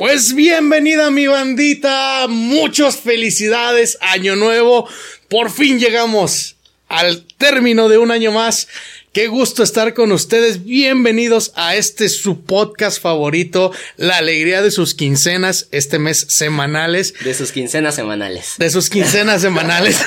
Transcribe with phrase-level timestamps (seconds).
[0.00, 4.88] Pues bienvenida mi bandita, muchas felicidades, año nuevo,
[5.28, 6.56] por fin llegamos
[6.88, 8.66] al término de un año más.
[9.12, 10.64] Qué gusto estar con ustedes.
[10.64, 17.12] Bienvenidos a este su podcast favorito, La alegría de sus quincenas, este mes semanales.
[17.22, 18.54] De sus quincenas semanales.
[18.56, 20.00] De sus quincenas semanales.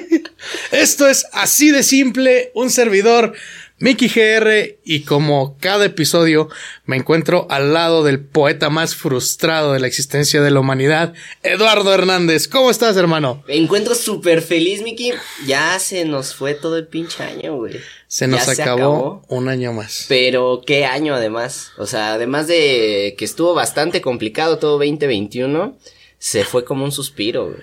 [0.72, 3.34] Esto es así de simple, un servidor,
[3.82, 6.50] Mickey GR, y como cada episodio
[6.84, 11.92] me encuentro al lado del poeta más frustrado de la existencia de la humanidad, Eduardo
[11.94, 12.46] Hernández.
[12.46, 13.42] ¿Cómo estás, hermano?
[13.48, 15.12] Me encuentro súper feliz, Mickey.
[15.46, 17.80] Ya se nos fue todo el pinche año, güey.
[18.06, 19.22] Se nos se acabó, acabó.
[19.28, 20.04] un año más.
[20.08, 21.72] Pero qué año además.
[21.78, 25.76] O sea, además de que estuvo bastante complicado todo 2021,
[26.18, 27.62] se fue como un suspiro, güey.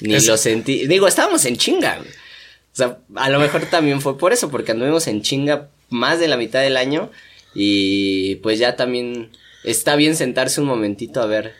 [0.00, 0.86] Ni Es- lo sentí.
[0.86, 2.08] Digo, estábamos en chinga, güey.
[2.78, 6.36] Sea, a lo mejor también fue por eso, porque anduvimos en chinga más de la
[6.36, 7.10] mitad del año.
[7.54, 9.30] Y pues ya también
[9.64, 11.54] está bien sentarse un momentito a ver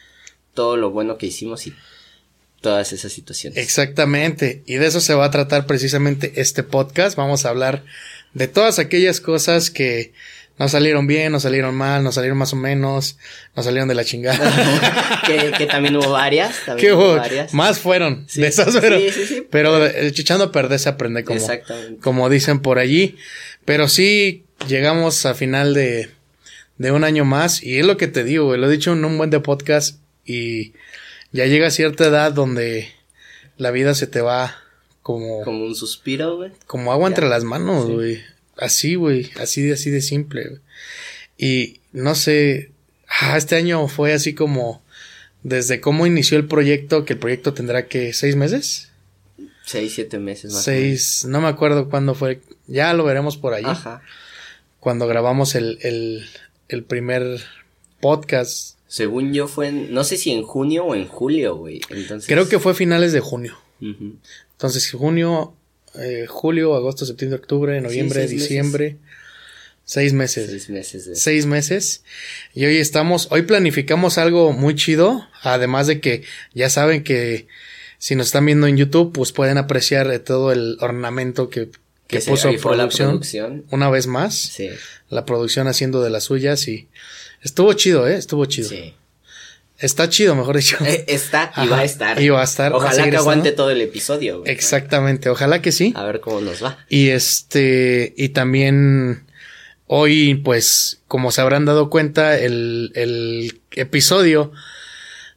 [0.54, 1.74] todo lo bueno que hicimos y
[2.60, 3.58] todas esas situaciones.
[3.58, 7.16] Exactamente, y de eso se va a tratar precisamente este podcast.
[7.16, 7.84] Vamos a hablar
[8.34, 10.12] de todas aquellas cosas que
[10.58, 13.18] no salieron bien, no salieron mal, no salieron más o menos,
[13.54, 15.22] no salieron de la chingada.
[15.26, 16.54] que, que también hubo varias.
[16.66, 17.54] También ¿Qué hubo varias.
[17.54, 19.46] Más fueron Sí, de esas, sí, pero, sí, sí.
[19.50, 22.00] pero el chichando a perder se aprende como, Exactamente.
[22.00, 23.16] como dicen por allí.
[23.64, 26.10] Pero sí, llegamos a final de,
[26.78, 29.04] de un año más y es lo que te digo, güey, lo he dicho en
[29.04, 30.72] un buen de podcast y
[31.32, 32.90] ya llega cierta edad donde
[33.58, 34.56] la vida se te va
[35.02, 36.50] como, como, Como un suspiro, güey.
[36.68, 37.06] agua Ya.
[37.08, 38.20] entre las manos, güey.
[38.58, 40.60] Así, güey, así de, así de simple.
[41.36, 42.72] Y no sé,
[43.08, 44.82] ah, este año fue así como
[45.42, 48.90] desde cómo inició el proyecto, que el proyecto tendrá que seis meses.
[49.64, 50.64] Seis, siete meses más.
[50.64, 52.40] Seis, no me acuerdo cuándo fue.
[52.66, 53.66] Ya lo veremos por allí.
[53.66, 54.02] Ajá.
[54.80, 56.26] Cuando grabamos el, el,
[56.68, 57.40] el primer
[58.00, 58.78] podcast.
[58.86, 61.80] Según yo fue en, no sé si en junio o en julio, güey.
[61.90, 62.26] Entonces.
[62.26, 63.58] Creo que fue finales de junio.
[63.80, 65.54] Entonces, junio,
[65.98, 68.48] eh, julio, agosto, septiembre, octubre, noviembre, seis meses.
[68.48, 68.96] diciembre.
[69.84, 70.50] Seis meses.
[70.50, 71.22] Seis meses.
[71.22, 72.02] Seis meses.
[72.54, 75.26] Y hoy estamos, hoy planificamos algo muy chido.
[75.42, 77.46] Además de que ya saben que
[77.96, 81.70] si nos están viendo en YouTube, pues pueden apreciar eh, todo el ornamento que,
[82.06, 83.08] que, puso rifó la producción.
[83.12, 83.64] producción.
[83.70, 84.36] Una vez más.
[84.36, 84.68] Sí.
[85.08, 86.88] La producción haciendo de las suyas y
[87.42, 88.68] estuvo chido, eh, estuvo chido.
[88.68, 88.94] Sí.
[89.78, 90.76] Está chido, mejor dicho.
[90.84, 92.20] Eh, Está y Ajá, va a estar.
[92.20, 93.62] y va a estar, a Ojalá que aguante estando.
[93.64, 94.50] todo el episodio, güey.
[94.52, 95.92] Exactamente, ojalá que sí.
[95.96, 96.78] A ver cómo nos va.
[96.88, 99.24] Y este, y también
[99.86, 104.50] hoy, pues, como se habrán dado cuenta, el, el episodio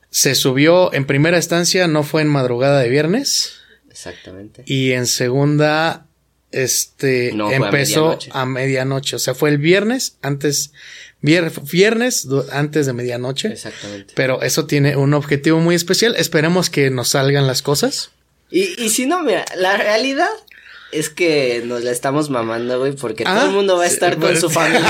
[0.10, 3.54] se subió en primera instancia, no fue en madrugada de viernes,
[3.90, 4.64] Exactamente.
[4.66, 6.08] y en segunda,
[6.52, 8.30] este, No, fue a empezó medianoche.
[8.34, 9.16] a medianoche.
[9.16, 10.74] O sea, fue el viernes antes,
[11.22, 13.50] vier- viernes antes de medianoche.
[13.50, 14.14] Exactamente.
[14.16, 16.16] Pero eso tiene un objetivo muy especial.
[16.18, 18.12] Esperemos que nos salgan las cosas.
[18.50, 20.30] Y, y si no, mira, la realidad
[20.92, 23.94] es que nos la estamos mamando, güey, porque Ah, todo el mundo va a sí,
[23.94, 24.82] estar con su familia,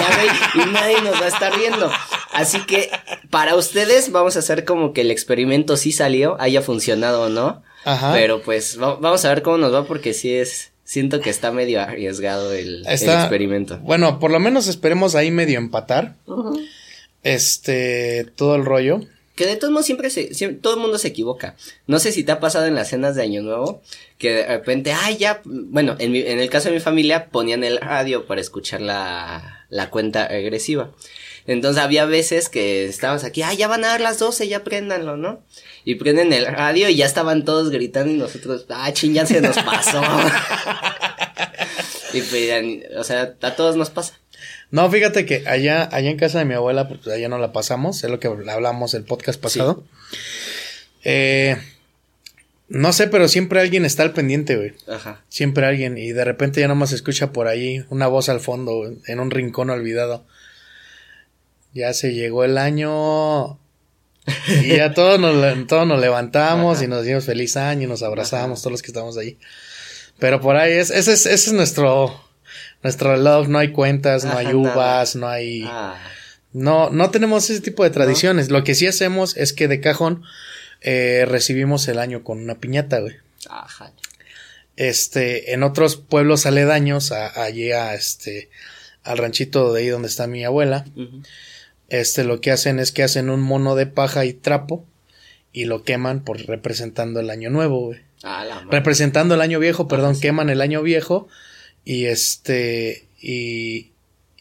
[0.56, 1.92] güey, y nadie nos va a estar viendo.
[2.34, 2.90] Así que
[3.30, 7.62] para ustedes vamos a hacer como que el experimento sí salió, haya funcionado o no.
[7.86, 8.14] Ajá.
[8.14, 11.54] Pero pues va- vamos a ver cómo nos va porque sí es, siento que está
[11.54, 13.78] medio arriesgado el, experimento.
[13.78, 16.16] Bueno, por lo menos esperemos ahí medio empatar.
[17.24, 19.02] Este, todo el rollo.
[19.36, 21.56] Que de todos modos siempre se, siempre- todo el mundo se equivoca.
[21.88, 23.82] No sé si te ha pasado en las cenas de Año Nuevo,
[24.18, 27.64] que de repente, ay, ya, bueno, en, mi- en el caso de mi familia ponían
[27.64, 30.92] el radio para escuchar la, la cuenta regresiva.
[31.48, 35.16] Entonces había veces que estábamos aquí, ay, ya van a dar las 12, ya préndanlo,
[35.16, 35.42] ¿no?
[35.84, 39.42] Y prenden el radio y ya estaban todos gritando y nosotros, ah, ching, ya se
[39.42, 40.02] nos pasó.
[42.14, 44.18] y pues, o sea, a todos nos pasa.
[44.70, 48.04] No, fíjate que allá, allá en casa de mi abuela, pues allá no la pasamos,
[48.04, 49.84] es lo que hablamos el podcast pasado.
[51.04, 51.58] Eh,
[52.70, 54.74] no sé, pero siempre alguien está al pendiente, güey.
[54.88, 55.22] Ajá.
[55.28, 58.94] Siempre alguien, y de repente ya nomás se escucha por ahí una voz al fondo,
[59.06, 60.26] en un rincón olvidado.
[61.74, 63.60] Ya se llegó el año.
[64.48, 66.86] Y ya todos nos, todos nos levantamos Ajá.
[66.86, 68.64] y nos dimos feliz año y nos abrazamos, Ajá.
[68.64, 69.38] todos los que estamos ahí.
[70.20, 72.24] Pero por ahí es, ese es, ese es nuestro,
[72.84, 75.98] nuestro love, no hay cuentas, no hay uvas, no hay, Ah,
[76.54, 78.50] no, no tenemos ese tipo de tradiciones.
[78.52, 80.24] Lo que sí hacemos es que de cajón
[80.82, 83.16] eh, recibimos el año con una piñata, güey.
[83.50, 83.92] ajá.
[84.78, 88.50] Este, en otros pueblos aledaños, a, allí a este,
[89.04, 90.86] al ranchito de ahí donde está mi abuela.
[91.92, 94.86] Este, lo que hacen es que hacen un mono de paja y trapo
[95.52, 98.00] y lo queman por representando el año nuevo, güey.
[98.24, 98.66] Ah, la.
[98.72, 100.22] Representando el año viejo, perdón, sí.
[100.22, 101.28] queman el año viejo
[101.84, 103.92] y este, y,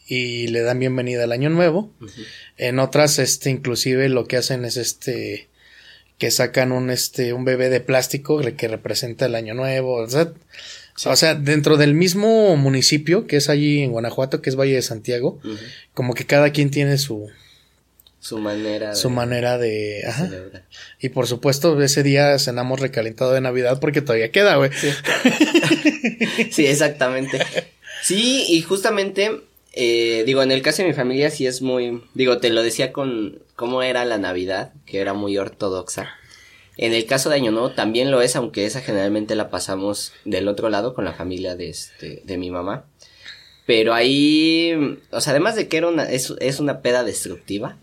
[0.07, 1.91] y le dan bienvenida al año nuevo.
[2.55, 5.49] En otras, este, inclusive lo que hacen es este,
[6.17, 9.95] que sacan un, este, un bebé de plástico que representa el año nuevo.
[9.95, 10.31] O sea,
[11.05, 14.81] o sea, dentro del mismo municipio que es allí en Guanajuato, que es Valle de
[14.81, 15.41] Santiago,
[15.93, 17.29] como que cada quien tiene su,
[18.21, 20.27] Su manera su de manera de, ajá.
[20.27, 20.63] celebrar.
[20.99, 24.71] Y por supuesto, ese día cenamos recalentado de Navidad porque todavía queda, güey.
[24.71, 24.89] Sí.
[26.51, 27.39] Sí, exactamente.
[28.03, 29.41] Sí, y justamente,
[29.73, 32.91] eh, digo, en el caso de mi familia sí es muy, digo, te lo decía
[32.91, 36.11] con cómo era la Navidad, que era muy ortodoxa.
[36.77, 40.47] En el caso de Año Nuevo también lo es, aunque esa generalmente la pasamos del
[40.47, 42.85] otro lado con la familia de este, de mi mamá.
[43.65, 47.77] Pero ahí, o sea, además de que era una, es, es una peda destructiva,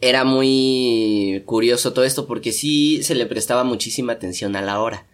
[0.00, 5.06] era muy curioso todo esto porque sí se le prestaba muchísima atención a la hora.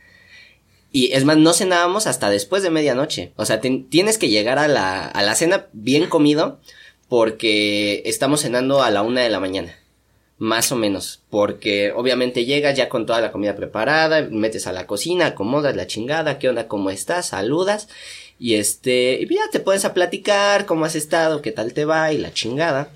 [0.90, 3.32] Y es más, no cenábamos hasta después de medianoche.
[3.36, 6.60] O sea, tienes que llegar a la, a la cena bien comido
[7.08, 9.74] porque estamos cenando a la una de la mañana.
[10.38, 11.22] Más o menos.
[11.30, 15.86] Porque obviamente llegas ya con toda la comida preparada, metes a la cocina, acomodas la
[15.86, 17.88] chingada, qué onda, cómo estás, saludas.
[18.38, 22.12] Y este, y ya te pones a platicar cómo has estado, qué tal te va
[22.12, 22.90] y la chingada.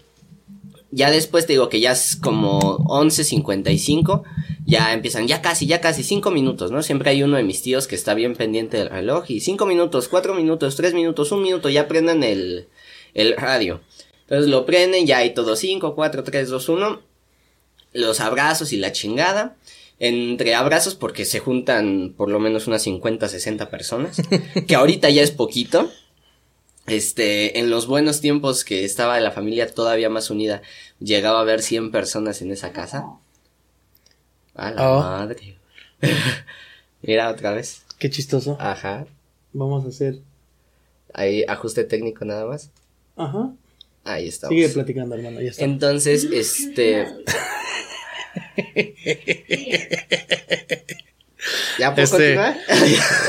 [0.96, 4.22] Ya después te digo que ya es como 11.55,
[4.64, 6.82] ya empiezan, ya casi, ya casi, 5 minutos, ¿no?
[6.82, 10.08] Siempre hay uno de mis tíos que está bien pendiente del reloj y 5 minutos,
[10.08, 12.68] 4 minutos, 3 minutos, 1 minuto, ya prendan el,
[13.12, 13.82] el radio.
[14.22, 17.02] Entonces lo prenden, ya hay todo 5, 4, 3, 2, 1.
[17.92, 19.58] Los abrazos y la chingada.
[19.98, 24.22] Entre abrazos porque se juntan por lo menos unas 50, 60 personas.
[24.66, 25.90] que ahorita ya es poquito.
[26.86, 30.62] Este, en los buenos tiempos que estaba la familia todavía más unida,
[31.00, 33.06] llegaba a haber 100 personas en esa casa.
[34.54, 35.00] A la Oh.
[35.00, 35.56] madre.
[37.02, 37.82] Mira otra vez.
[37.98, 38.56] Qué chistoso.
[38.60, 39.06] Ajá.
[39.52, 40.18] Vamos a hacer.
[41.14, 42.70] Ahí ajuste técnico nada más.
[43.16, 43.52] Ajá.
[44.04, 44.54] Ahí estamos.
[44.54, 45.40] Sigue platicando, hermano.
[45.40, 45.64] Ya está.
[45.64, 47.06] Entonces, este.
[51.78, 52.58] ¿Ya puedo Este, continuar?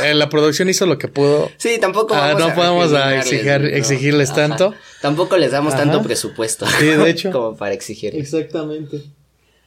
[0.04, 1.52] Eh, la producción hizo lo que pudo.
[1.58, 3.68] Sí, tampoco Ah, vamos no a podemos a exigir- ¿no?
[3.68, 4.48] exigirles Ajá.
[4.48, 4.76] tanto.
[5.02, 5.84] Tampoco les damos Ajá.
[5.84, 6.66] tanto presupuesto.
[6.80, 7.32] Sí, de hecho.
[7.32, 8.22] como para exigirles.
[8.34, 9.02] Exactamente.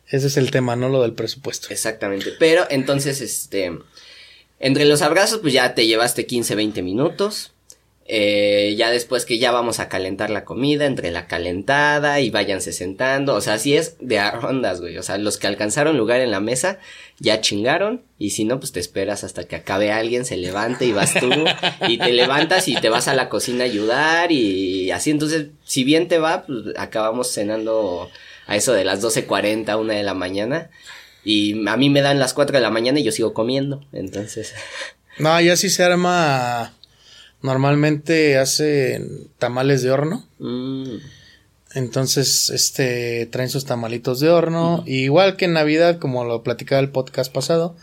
[0.08, 1.69] Ese es el tema, no lo del presupuesto.
[1.70, 2.32] Exactamente.
[2.38, 3.73] Pero entonces, este.
[4.58, 7.52] Entre los abrazos, pues ya te llevaste 15, 20 minutos.
[8.12, 12.73] Eh, ya después que ya vamos a calentar la comida, entre la calentada y váyanse
[12.73, 13.37] sentando.
[13.37, 14.99] O sea, así es de a rondas, güey.
[14.99, 16.81] O sea, los que alcanzaron lugar en la mesa
[17.21, 18.03] ya chingaron.
[18.19, 21.31] Y si no, pues te esperas hasta que acabe alguien, se levante y vas tú.
[21.89, 24.33] y te levantas y te vas a la cocina a ayudar.
[24.33, 28.11] Y así, entonces, si bien te va, pues acabamos cenando
[28.49, 30.69] a eso de las 12.40, una de la mañana.
[31.25, 33.85] Y a mí me dan las 4 de la mañana y yo sigo comiendo.
[33.93, 34.53] Entonces,
[35.21, 36.75] No, ya sí se arma.
[37.43, 40.27] Normalmente hacen tamales de horno.
[40.39, 40.97] mm,
[41.75, 44.83] Entonces, este, traen sus tamalitos de horno.
[44.87, 47.77] Igual que en Navidad, como lo platicaba el podcast pasado,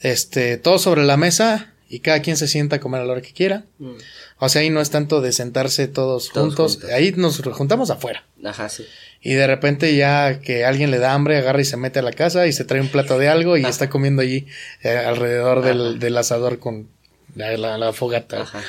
[0.00, 3.22] este, todo sobre la mesa y cada quien se sienta a comer a la hora
[3.22, 3.64] que quiera.
[3.78, 3.90] mm,
[4.38, 6.72] O sea, ahí no es tanto de sentarse todos, Todos juntos.
[6.74, 6.90] juntos.
[6.92, 8.24] Ahí nos juntamos afuera.
[8.44, 8.84] ajá, sí.
[9.22, 12.12] Y de repente ya que alguien le da hambre, agarra y se mete a la
[12.12, 13.70] casa y se trae un plato de algo y Ajá.
[13.70, 14.46] está comiendo allí
[14.84, 16.88] eh, alrededor del, del asador con
[17.36, 18.42] la, la- la fogata.
[18.42, 18.62] Ajá.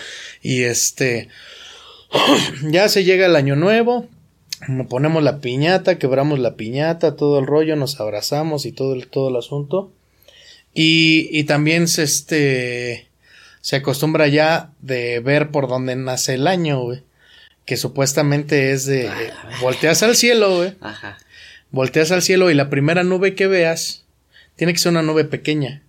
[0.44, 1.30] Y este,
[2.64, 4.08] ya se llega el año nuevo,
[4.90, 9.30] ponemos la piñata, quebramos la piñata, todo el rollo, nos abrazamos y todo el, todo
[9.30, 9.92] el asunto.
[10.74, 13.08] Y, y también se, este,
[13.62, 17.02] se acostumbra ya de ver por dónde nace el año, güey.
[17.66, 20.76] Que supuestamente es de, Ah, eh, volteas al cielo, güey.
[20.80, 21.18] Ajá.
[21.72, 24.06] Volteas al cielo y la primera nube que veas
[24.56, 25.82] tiene que ser una nube pequeña.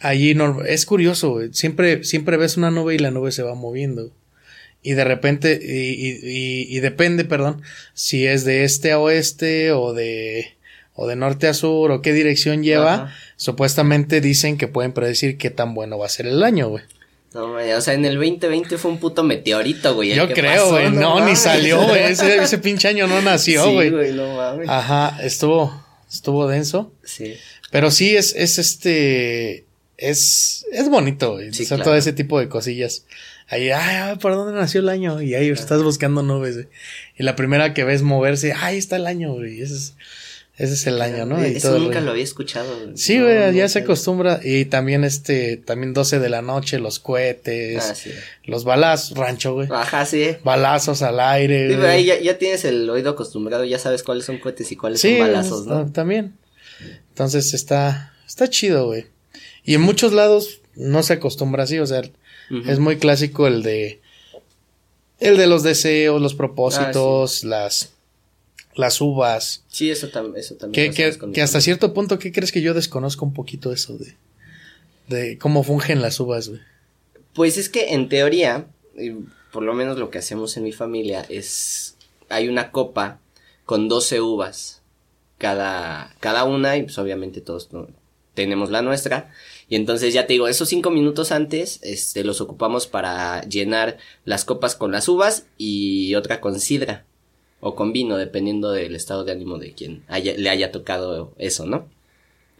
[0.00, 1.48] Allí no, es curioso, güey.
[1.52, 4.12] Siempre, siempre ves una nube y la nube se va moviendo.
[4.82, 7.62] Y de repente, y, y- y- y depende, perdón,
[7.94, 10.54] si es de este a oeste o de,
[10.94, 12.94] o de norte a sur o qué dirección lleva.
[12.94, 13.14] Ajá.
[13.36, 16.84] Supuestamente dicen que pueden predecir qué tan bueno va a ser el año, güey.
[17.34, 20.14] No, man, o sea, en el 2020 fue un puto meteorito, güey.
[20.14, 20.90] Yo creo, güey.
[20.92, 22.04] No, ni salió, güey.
[22.04, 23.90] Ese, ese pinche año no nació, Sí, güey.
[23.90, 24.68] güey, no mames.
[24.68, 26.92] Ajá, estuvo, estuvo denso.
[27.04, 27.34] Sí.
[27.70, 29.66] Pero sí es, es este,
[29.98, 31.52] es, es bonito, güey.
[31.52, 31.90] Sí, o sea, claro.
[31.90, 33.04] todo ese tipo de cosillas.
[33.48, 35.20] Ahí, ay, ay, ¿por dónde nació el año?
[35.20, 36.68] Y ahí estás buscando nubes, güey.
[37.18, 39.60] Y la primera que ves moverse, ahí está el año, güey.
[39.62, 39.94] Ese es,
[40.58, 41.40] ese es el año, ¿no?
[41.46, 42.68] Y Eso todo nunca lo había escuchado.
[42.84, 42.96] güey.
[42.96, 44.40] Sí, No, güey, no ya se acostumbra.
[44.44, 48.10] Y también este, también 12 de la noche, los cohetes, Ah, sí.
[48.44, 49.68] los balazos, rancho, güey.
[49.72, 50.36] Ajá, sí.
[50.44, 52.18] Balazos al aire, Sí, pero ahí güey.
[52.18, 55.20] ya, ya tienes el oído acostumbrado, ya sabes cuáles son cohetes y cuáles Sí, son
[55.26, 55.90] balazos, ¿no?
[55.90, 56.34] también.
[57.08, 59.06] Entonces está, está chido, güey.
[59.68, 62.02] Y en muchos lados no se acostumbra así, o sea,
[62.66, 64.00] es muy clásico el de
[65.20, 67.92] El de los deseos, los propósitos, las,
[68.76, 69.64] las uvas.
[69.68, 70.92] Sí, eso, tam- eso también.
[70.94, 74.14] Que, que, hasta cierto punto, ¿qué crees que yo desconozco un poquito eso de,
[75.08, 76.60] de cómo fungen las uvas, güey?
[77.34, 79.10] Pues es que en teoría, y
[79.52, 81.96] por lo menos lo que hacemos en mi familia es,
[82.28, 83.18] hay una copa
[83.66, 84.80] con 12 uvas
[85.36, 87.68] cada, cada una y pues obviamente todos.
[88.38, 89.32] Tenemos la nuestra.
[89.68, 94.44] Y entonces ya te digo, esos cinco minutos antes, este, los ocupamos para llenar las
[94.44, 97.04] copas con las uvas y otra con sidra
[97.58, 101.66] o con vino, dependiendo del estado de ánimo de quien haya, le haya tocado eso,
[101.66, 101.88] ¿no?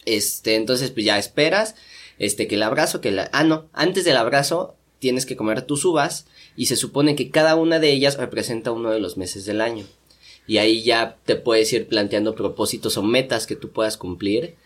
[0.04, 1.76] Este, entonces pues ya esperas,
[2.18, 5.84] este, que el abrazo, que la, ah, no, antes del abrazo tienes que comer tus
[5.84, 9.60] uvas y se supone que cada una de ellas representa uno de los meses del
[9.60, 9.84] año.
[10.48, 14.56] Y ahí ya te puedes ir planteando propósitos o metas que tú puedas cumplir.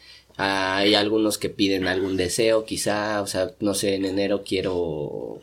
[0.44, 5.40] Hay algunos que piden algún deseo, quizá, o sea, no sé, en enero quiero,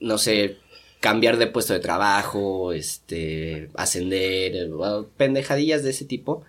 [0.00, 0.58] no sé,
[1.00, 4.68] cambiar de puesto de trabajo, este, ascender,
[5.16, 6.44] pendejadillas de ese tipo.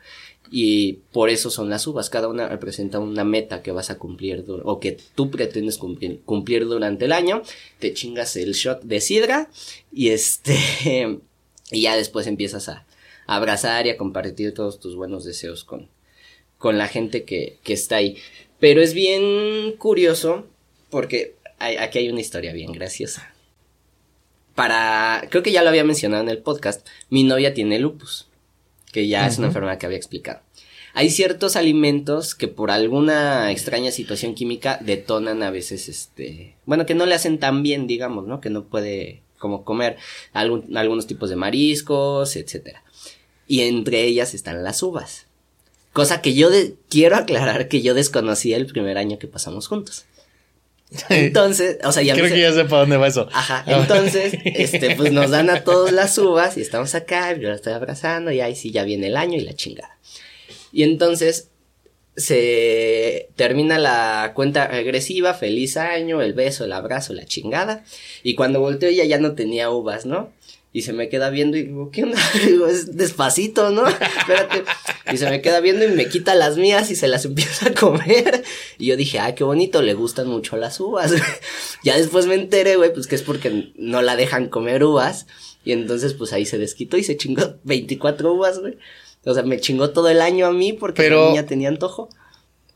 [0.52, 2.10] Y por eso son las uvas.
[2.10, 6.66] Cada una representa una meta que vas a cumplir o que tú pretendes cumplir, cumplir
[6.66, 7.44] durante el año.
[7.80, 9.50] Te chingas el shot de sidra
[9.94, 10.58] y este
[11.72, 12.86] y ya después empiezas a
[13.26, 15.88] abrazar y a compartir todos tus buenos deseos con,
[16.60, 18.18] con la gente que, que está ahí.
[18.60, 20.46] Pero es bien curioso
[20.92, 23.34] porque hay- aquí hay una historia bien graciosa.
[24.56, 28.28] Para, creo que ya lo había mencionado en el podcast, mi novia tiene lupus,
[28.92, 30.42] que ya es una enfermedad que había explicado.
[30.94, 36.96] Hay ciertos alimentos que por alguna extraña situación química detonan a veces, este, bueno, que
[36.96, 38.42] no le hacen tan bien, digamos, ¿no?
[38.42, 39.96] Que no puede como comer
[40.34, 42.84] algún- algunos tipos de mariscos, etcétera.
[43.48, 45.28] Y entre ellas están las uvas.
[46.00, 50.06] Cosa que yo de- quiero aclarar que yo desconocía el primer año que pasamos juntos.
[51.10, 53.28] Entonces, o sea, ya Creo que ya sé para dónde va eso.
[53.34, 57.56] Ajá, entonces, este, pues nos dan a todos las uvas y estamos acá, yo la
[57.56, 59.98] estoy abrazando y ahí sí ya viene el año y la chingada.
[60.72, 61.50] Y entonces
[62.16, 67.84] se termina la cuenta regresiva, feliz año, el beso, el abrazo, la chingada.
[68.24, 70.32] Y cuando volteo ella ya no tenía uvas, ¿no?
[70.72, 72.20] Y se me queda viendo y digo, ¿qué onda?
[72.46, 73.88] Digo, es despacito, ¿no?
[73.88, 74.64] Espérate.
[75.12, 77.74] Y se me queda viendo y me quita las mías y se las empieza a
[77.74, 78.44] comer.
[78.78, 81.12] Y yo dije, ah, qué bonito, le gustan mucho las uvas.
[81.84, 85.26] ya después me enteré, güey, pues que es porque no la dejan comer uvas.
[85.66, 88.78] Y entonces, pues ahí se desquitó y se chingó 24 uvas, güey.
[89.26, 92.10] O sea, me chingó todo el año a mí porque Pero- la niña tenía antojo.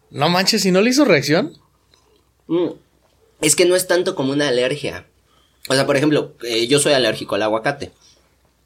[0.09, 1.57] No manches, ¿y no le hizo reacción?
[2.47, 2.69] Mm.
[3.41, 5.05] Es que no es tanto como una alergia.
[5.69, 7.91] O sea, por ejemplo, eh, yo soy alérgico al aguacate.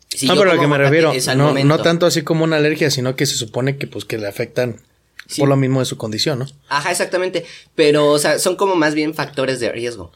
[0.09, 2.89] Si ah, pero a lo como que me refiero, no, tanto así como una alergia,
[2.89, 4.81] sino que se supone que pues que le afectan
[5.27, 5.41] Sí.
[5.41, 6.45] por lo mismo de su condición, ¿no?
[6.69, 7.45] Ajá, exactamente.
[7.75, 10.11] Pero, o sea, son como más bien factores de riesgo.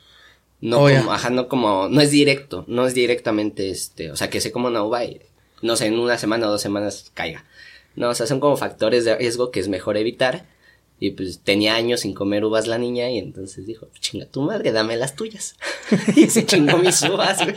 [0.62, 4.30] No Oh, como, ajá, no como, no es directo, no es directamente este, o sea,
[4.30, 5.20] que se coma una uva y,
[5.62, 7.44] no sé, en una semana o dos semanas caiga.
[7.96, 10.46] No, o sea, son como factores de riesgo que es mejor evitar.
[11.04, 14.72] Y pues tenía años sin comer uvas la niña y entonces dijo, chinga tu madre,
[14.72, 15.56] dame las tuyas.
[16.16, 17.56] y se chingó mis uvas, güey.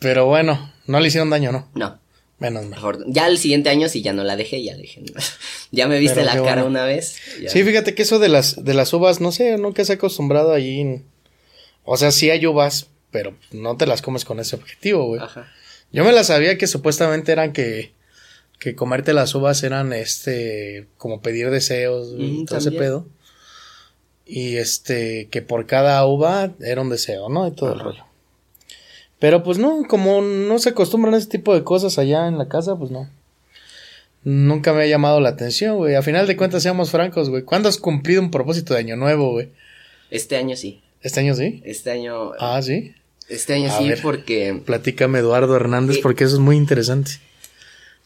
[0.00, 1.68] Pero bueno, no le hicieron daño, ¿no?
[1.74, 1.98] No,
[2.38, 2.70] Menos mal.
[2.70, 3.04] mejor.
[3.06, 5.02] Ya el siguiente año sí ya no la dejé, ya dije.
[5.70, 6.66] ya me viste Pero la cara bueno.
[6.66, 7.16] una vez.
[7.40, 7.48] ya.
[7.50, 10.52] Sí, fíjate que eso de las, de las uvas, no sé, nunca se ha acostumbrado
[10.52, 10.80] allí.
[10.80, 11.04] en-
[11.84, 15.20] O sea, sí hay uvas, pero no te las comes con ese objetivo, güey.
[15.22, 15.50] Ajá.
[15.92, 17.92] Yo me las sabía que supuestamente eran que,
[18.58, 23.06] que comerte las uvas eran este, como pedir deseos y Mm, todo ese pedo.
[24.26, 27.46] Y este, que por cada uva era un deseo, ¿no?
[27.46, 28.04] Y todo el rollo.
[29.18, 32.48] Pero pues no, como no se acostumbran a ese tipo de cosas allá en la
[32.48, 33.08] casa, pues no.
[34.22, 35.94] Nunca me ha llamado la atención, güey.
[35.94, 37.42] A final de cuentas, seamos francos, güey.
[37.42, 39.50] ¿Cuándo has cumplido un propósito de año nuevo, güey?
[40.10, 40.80] Este año sí.
[41.02, 41.60] ¿Este año sí?
[41.64, 42.32] Este año.
[42.38, 42.94] Ah, sí.
[43.28, 44.00] Este año A sí, ver.
[44.02, 46.02] porque Platícame, Eduardo Hernández, Sí.
[46.02, 47.12] porque eso es muy interesante.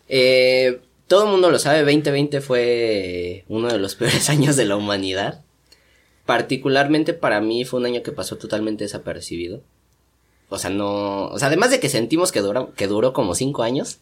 [0.09, 4.77] Eh, todo el mundo lo sabe, 2020 fue uno de los peores años de la
[4.77, 5.43] humanidad.
[6.27, 9.63] Particularmente para mí fue un año que pasó totalmente desapercibido.
[10.51, 13.99] O sea, no, o sea, además de que sentimos que duró, como cinco años,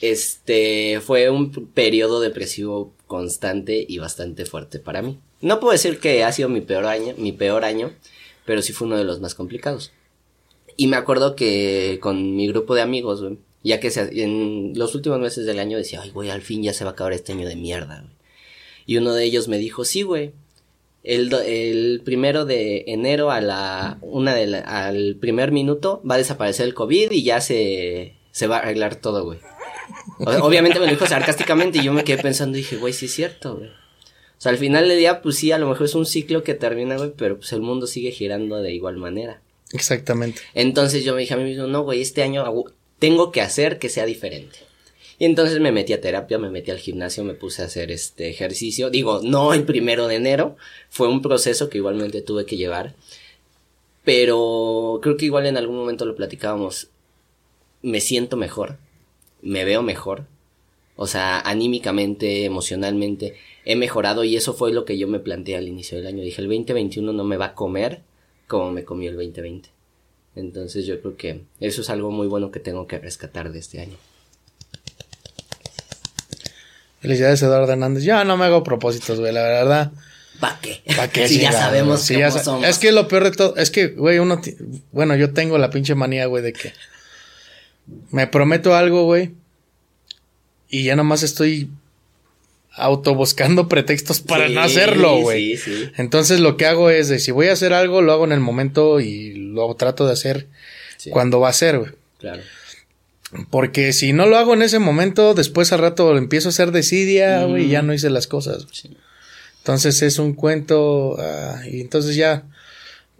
[0.00, 5.18] este, fue un periodo depresivo constante y bastante fuerte para mí.
[5.40, 7.92] No puedo decir que ha sido mi peor año, mi peor año,
[8.44, 9.92] pero sí fue uno de los más complicados.
[10.76, 13.22] Y me acuerdo que con mi grupo de amigos,
[13.62, 16.72] ya que se- en los últimos meses del año decía, ay, güey, al fin ya
[16.72, 18.12] se va a acabar este año de mierda, güey.
[18.86, 20.32] Y uno de ellos me dijo, sí, güey.
[21.02, 26.18] El, el primero de enero a la una de la- al primer minuto va a
[26.18, 29.38] desaparecer el COVID y ya se, se va a arreglar todo, güey.
[30.42, 33.14] Obviamente me lo dijo sarcásticamente y yo me quedé pensando y dije, güey, sí es
[33.14, 33.68] cierto, güey.
[33.70, 36.54] O sea, al final del día, pues sí, a lo mejor es un ciclo que
[36.54, 39.40] termina, güey, pero pues el mundo sigue girando de igual manera.
[39.72, 40.40] Exactamente.
[40.54, 42.44] Entonces yo me dije a mí mismo, no, güey, este año
[43.00, 44.58] tengo que hacer que sea diferente.
[45.18, 48.30] Y entonces me metí a terapia, me metí al gimnasio, me puse a hacer este
[48.30, 48.88] ejercicio.
[48.88, 50.56] Digo, no el primero de enero,
[50.88, 52.94] fue un proceso que igualmente tuve que llevar.
[54.04, 56.88] Pero creo que igual en algún momento lo platicábamos.
[57.82, 58.78] Me siento mejor,
[59.42, 60.26] me veo mejor.
[60.96, 65.68] O sea, anímicamente, emocionalmente, he mejorado y eso fue lo que yo me planteé al
[65.68, 66.22] inicio del año.
[66.22, 68.02] Dije, el 2021 no me va a comer
[68.46, 69.79] como me comió el 2020.
[70.36, 73.80] Entonces yo creo que eso es algo muy bueno que tengo que rescatar de este
[73.80, 73.96] año.
[77.00, 78.04] Felicidades, Eduardo Hernández.
[78.04, 79.92] Ya no me hago propósitos, güey, la verdad.
[80.38, 80.82] ¿Para qué?
[80.86, 81.26] ¿Para qué?
[81.28, 81.58] Si ya chingado?
[81.58, 82.66] sabemos Si cómo ya sa- somos.
[82.68, 84.40] Es que lo peor de todo, es que, güey, uno,
[84.92, 86.72] bueno, yo tengo la pinche manía, güey, de que
[88.10, 89.32] me prometo algo, güey,
[90.68, 91.70] y ya nomás estoy
[92.72, 95.56] autobuscando pretextos para Sí, no hacerlo, güey.
[95.56, 95.90] Sí, sí.
[95.96, 98.40] Entonces lo que hago es de si voy a hacer algo, lo hago en el
[98.40, 100.48] momento y lo trato de hacer
[101.10, 101.92] cuando va a ser, güey.
[102.18, 102.42] Claro.
[103.50, 107.44] Porque si no lo hago en ese momento, después al rato empiezo a hacer desidia,
[107.44, 108.66] güey, y ya no hice las cosas.
[109.58, 112.44] Entonces es un cuento, ah, y entonces ya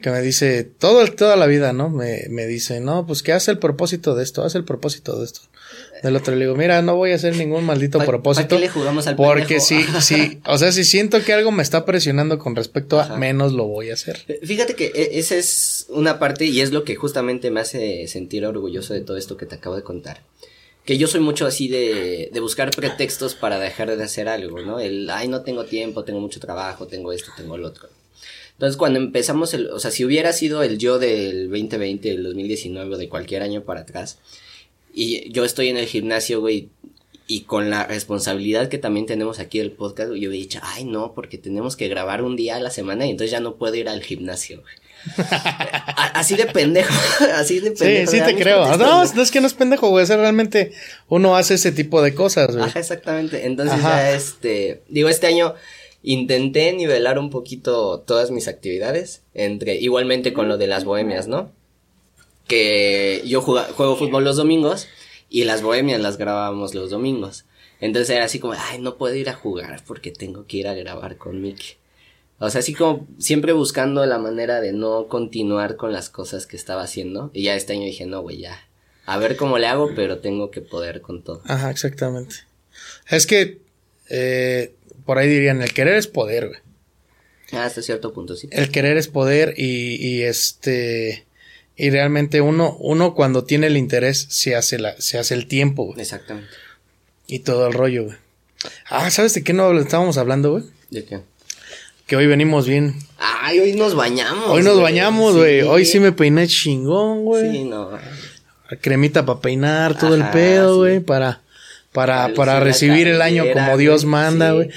[0.00, 1.90] que me dice, todo, toda la vida, ¿no?
[1.90, 5.26] Me, me dice, no, pues que hace el propósito de esto, hace el propósito de
[5.26, 5.42] esto.
[6.02, 8.48] Del otro le digo, mira, no voy a hacer ningún maldito ¿Pa- propósito.
[8.48, 9.64] pa' qué le jugamos al Porque pendejo?
[9.66, 13.16] sí, sí, o sea, si siento que algo me está presionando con respecto a Ajá.
[13.16, 14.18] menos lo voy a hacer.
[14.42, 18.46] Fíjate que e- esa es una parte y es lo que justamente me hace sentir
[18.46, 20.22] orgulloso de todo esto que te acabo de contar.
[20.84, 24.80] Que yo soy mucho así de, de buscar pretextos para dejar de hacer algo, ¿no?
[24.80, 27.88] El, ay, no tengo tiempo, tengo mucho trabajo, tengo esto, tengo lo otro.
[28.54, 32.94] Entonces, cuando empezamos, el, o sea, si hubiera sido el yo del 2020, del 2019
[32.94, 34.18] o de cualquier año para atrás,
[34.94, 36.68] y yo estoy en el gimnasio, güey,
[37.26, 41.12] y con la responsabilidad que también tenemos aquí del podcast, yo hubiera dicho, ay, no,
[41.14, 43.88] porque tenemos que grabar un día a la semana y entonces ya no puedo ir
[43.88, 44.62] al gimnasio,
[46.14, 46.92] así de pendejo,
[47.36, 48.10] así de Sí, pendejo.
[48.10, 48.76] sí da te creo.
[48.76, 50.04] No, no es que no es pendejo, güey.
[50.06, 50.72] Sea, realmente
[51.08, 52.68] uno hace ese tipo de cosas, güey.
[52.68, 53.46] Ajá, exactamente.
[53.46, 53.88] Entonces Ajá.
[54.02, 55.54] ya este, digo, este año
[56.02, 61.52] intenté nivelar un poquito todas mis actividades, entre, igualmente con lo de las bohemias, ¿no?
[62.50, 64.88] Que yo juego fútbol los domingos
[65.28, 67.44] y las bohemias las grabábamos los domingos.
[67.80, 70.74] Entonces era así como, ay, no puedo ir a jugar porque tengo que ir a
[70.74, 71.76] grabar con Mickey.
[72.40, 76.56] O sea, así como siempre buscando la manera de no continuar con las cosas que
[76.56, 77.30] estaba haciendo.
[77.32, 78.66] Y ya este año dije, no, güey, ya.
[79.06, 81.42] A ver cómo le hago, pero tengo que poder con todo.
[81.44, 82.34] Ajá, exactamente.
[83.08, 83.58] Es que
[84.08, 84.72] eh,
[85.04, 86.60] por ahí dirían, el querer es poder, güey.
[87.52, 88.48] Ah, hasta cierto punto, sí.
[88.52, 91.26] El querer es poder y, y este
[91.80, 95.86] y realmente uno uno cuando tiene el interés se hace la se hace el tiempo,
[95.86, 96.50] güey, Exactamente.
[97.26, 98.16] y todo el rollo, güey.
[98.90, 100.64] Ah, ¿sabes de qué no estábamos hablando, güey?
[100.90, 101.20] ¿De qué?
[102.06, 102.94] Que hoy venimos bien.
[103.18, 104.48] Ay, hoy nos bañamos.
[104.50, 104.82] Hoy nos güey.
[104.82, 105.62] bañamos, güey.
[105.62, 107.50] Hoy sí me peiné chingón, güey.
[107.50, 107.90] Sí, no.
[108.80, 110.78] cremita para peinar, todo Ajá, el pedo, sí.
[110.78, 111.40] güey, para,
[111.92, 114.54] para, Para recibir el año como Dios manda, sí.
[114.56, 114.70] güey.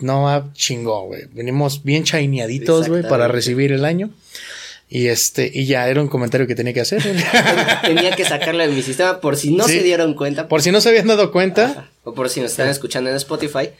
[0.00, 1.22] No, ah, chingón, güey.
[1.32, 4.10] Venimos bien chaineaditos, güey, para recibir el año.
[4.88, 7.02] Y este, y ya era un comentario que tenía que hacer.
[7.82, 9.78] Tenía que sacarlo de mi sistema por si no Sí.
[9.78, 10.46] se dieron cuenta.
[10.46, 11.88] Por si no se habían dado cuenta, Ajá.
[12.04, 13.70] O por si nos están escuchando en Spotify.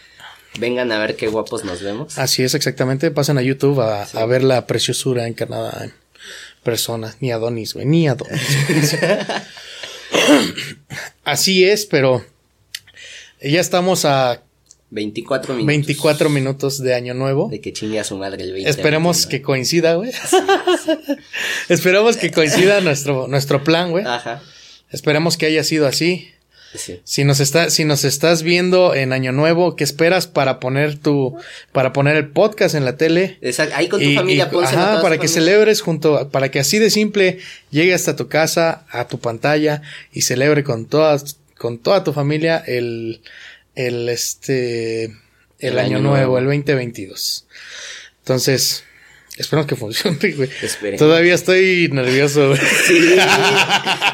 [0.58, 2.18] Vengan a ver qué guapos nos vemos.
[2.18, 3.10] así es exactamente.
[3.12, 5.92] Pasan a YouTube a, a ver la preciosura encarnada en
[6.64, 7.18] personas.
[7.20, 8.40] Ni Adonis, güey, ni Adonis.
[11.24, 12.24] así es, pero
[13.40, 14.42] ya estamos a
[14.90, 15.66] 24 minutos.
[15.66, 17.48] 24 minutos de año nuevo.
[17.48, 18.70] De que chingue a su madre el 20.
[18.70, 20.12] Esperemos que coincida, güey.
[21.68, 24.04] Esperemos que coincida nuestro, nuestro plan, güey.
[24.04, 24.42] Ajá.
[24.90, 26.30] Esperemos que haya sido así.
[26.74, 27.00] Sí.
[27.04, 31.34] Si nos está, si nos estás viendo en Año Nuevo, ¿qué esperas para poner tu,
[31.72, 33.38] para poner el podcast en la tele?
[33.40, 33.74] Exacto.
[33.76, 35.28] Ahí con tu Y- familia, y- ajá, para que familia.
[35.28, 37.38] celebres junto, para que así de simple
[37.70, 39.80] llegue hasta tu casa, a tu pantalla
[40.12, 43.22] y celebre con todas, con toda tu familia el,
[43.76, 45.14] el este, el,
[45.60, 46.38] El año, año nuevo, nuevo.
[46.38, 47.46] el 2022.
[48.18, 48.82] Entonces,
[49.36, 50.48] esperemos que funcione, güey.
[50.62, 50.98] Esperemos.
[50.98, 52.60] Todavía estoy nervioso, güey.
[52.86, 53.16] Sí.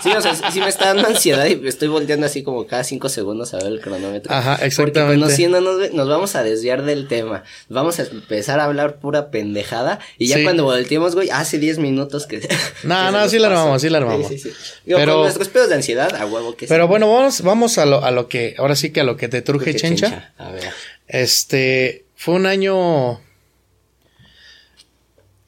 [0.03, 3.09] sí, o sea, sí me está dando ansiedad y estoy volteando así como cada cinco
[3.09, 4.33] segundos a ver el cronómetro.
[4.35, 5.21] Ajá, Porque exactamente.
[5.21, 7.45] conociéndonos, güey, nos vamos a desviar del tema.
[7.69, 9.99] Vamos a empezar a hablar pura pendejada.
[10.19, 10.43] Y ya Sí.
[10.45, 12.41] cuando volteemos, güey, hace 10 minutos que.
[12.83, 14.29] No, que no, sí la armamos, sí la armamos.
[14.29, 14.57] Sí, sí, sí.
[14.85, 16.69] Digo, Pero- con nuestros pedos de ansiedad, a huevo que sí.
[16.69, 19.29] Pero bueno, vamos, vamos a lo, a lo que, ahora sí que a lo que
[19.29, 20.33] te truje, Cruje chencha.
[20.39, 20.65] A ver.
[21.07, 23.21] Este, fue un año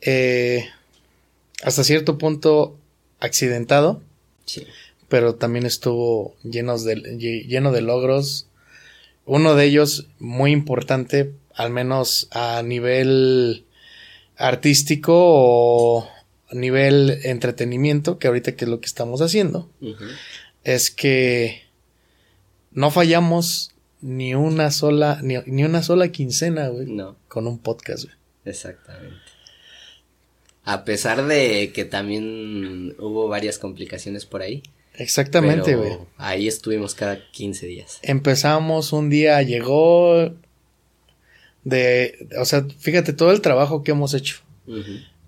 [0.04, 0.68] eh,
[1.62, 2.76] hasta cierto punto
[3.20, 4.02] accidentado,
[4.44, 4.66] Sí.
[5.08, 8.46] pero también estuvo llenos de, lle- lleno de logros.
[9.26, 13.64] Uno de ellos muy importante, al menos a nivel
[14.36, 16.08] artístico o
[16.52, 19.70] nivel entretenimiento, que ahorita que es lo que estamos haciendo,
[20.64, 21.62] es que
[22.72, 23.70] no fallamos
[24.02, 28.16] ni una sola, ni, ni una sola quincena, güey, No, con un podcast, güey.
[28.44, 29.16] exactamente.
[30.64, 34.62] A pesar de que también hubo varias complicaciones por ahí.
[34.96, 35.98] Exactamente, güey.
[36.16, 37.98] Ahí estuvimos cada 15 días.
[38.02, 40.32] Empezamos un día, llegó
[41.64, 44.36] de, o sea, fíjate todo el trabajo que hemos hecho.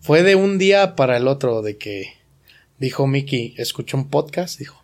[0.01, 2.15] Fue de un día para el otro de que
[2.79, 4.83] dijo Mickey, escuchó un podcast, dijo,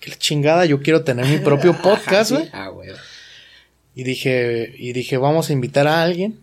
[0.00, 2.48] que la chingada, yo quiero tener mi propio podcast, güey.
[2.52, 2.90] Ah, güey.
[3.94, 6.38] Y dije, y dije, vamos a invitar a alguien.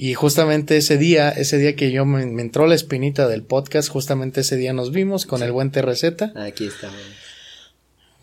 [0.00, 3.88] Y justamente ese día, ese día que yo me, me entró la espinita del podcast,
[3.88, 6.04] justamente ese día nos vimos con el buen TRZ.
[6.36, 6.96] Aquí estamos.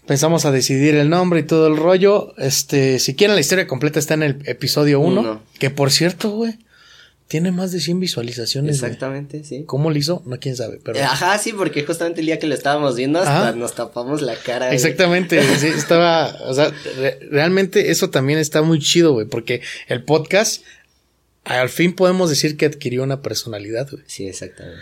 [0.08, 2.34] Pensamos a decidir el nombre y todo el rollo.
[2.38, 5.20] Este, si quieren la historia completa está en el episodio 1.
[5.22, 5.42] Uno.
[5.60, 6.60] Que por cierto, güey,
[7.28, 8.80] tiene más de 100 visualizaciones.
[8.80, 8.92] güey.
[8.92, 9.64] Exactamente, sí.
[9.66, 10.22] ¿Cómo lo hizo?
[10.28, 11.00] No, quién sabe, pero...
[11.00, 13.52] Eh, Ajá, sí, porque justamente el día que lo estábamos viendo hasta Ajá.
[13.54, 14.68] nos tapamos la cara.
[14.68, 14.76] güey.
[14.78, 20.04] Exactamente, sí, estaba, o sea, re- realmente eso también está muy chido, güey, porque el
[20.04, 20.62] podcast,
[21.45, 24.03] al fin podemos decir que adquirió una personalidad, güey.
[24.08, 24.81] Sí, exactamente.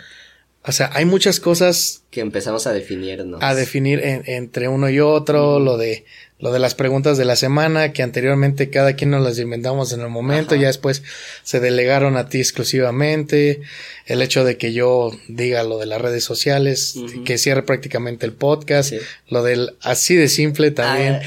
[0.66, 3.42] O sea, hay muchas cosas Que empezamos a definirnos.
[3.42, 6.04] a definir en- entre uno y otro, lo de
[6.40, 10.00] lo de las preguntas de la semana, que anteriormente cada quien nos las inventamos en
[10.00, 10.62] el momento, Ajá.
[10.62, 11.02] ya después
[11.42, 13.62] se delegaron a ti exclusivamente,
[14.06, 18.32] el hecho de que yo diga lo de las redes sociales, que cierre prácticamente el
[18.32, 18.98] podcast, Sí.
[19.28, 21.14] lo del así de simple también.
[21.14, 21.22] Ah,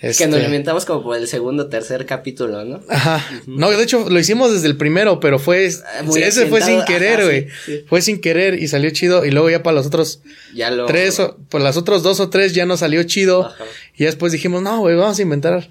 [0.00, 2.80] este, Que nos lo inventamos como por el segundo tercer capítulo, ¿no?
[2.88, 3.24] Ajá.
[3.46, 6.82] No, de hecho lo hicimos desde el primero, pero fue Ah, muy ese fue sin
[6.84, 7.48] querer, güey.
[7.66, 7.84] sí, sí.
[7.86, 10.20] Fue sin querer y salió chido y luego ya para los otros
[10.54, 10.86] Ya lo.
[10.86, 13.64] tres o pues las otros dos o tres ya no salió chido Ajá.
[13.96, 15.68] y después dijimos, "No, güey, vamos a inventar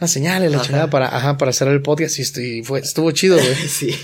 [0.00, 0.66] una señal y la Ajá.
[0.66, 3.54] chingada para ajá, para hacer el podcast y fue estuvo chido, güey.
[3.68, 3.94] sí.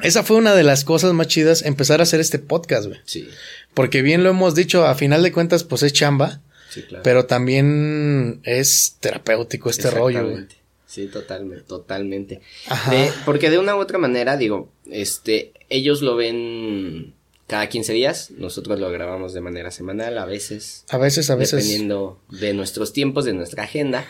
[0.00, 3.00] Esa fue una de las cosas más chidas empezar a hacer este podcast, güey.
[3.04, 3.28] Sí.
[3.74, 6.40] Porque bien lo hemos dicho, a final de cuentas pues es chamba,
[6.72, 7.02] Sí, claro.
[7.02, 10.46] pero también es terapéutico este rollo, güey.
[10.86, 12.40] Sí, totalmente, totalmente.
[12.68, 12.90] Ajá.
[12.90, 17.14] De- porque de una u otra manera, digo, este, ellos lo ven
[17.46, 21.62] cada 15 días, nosotros lo grabamos de manera semanal, a veces, A veces, a veces.
[21.64, 24.06] dependiendo de nuestros tiempos, de nuestra agenda.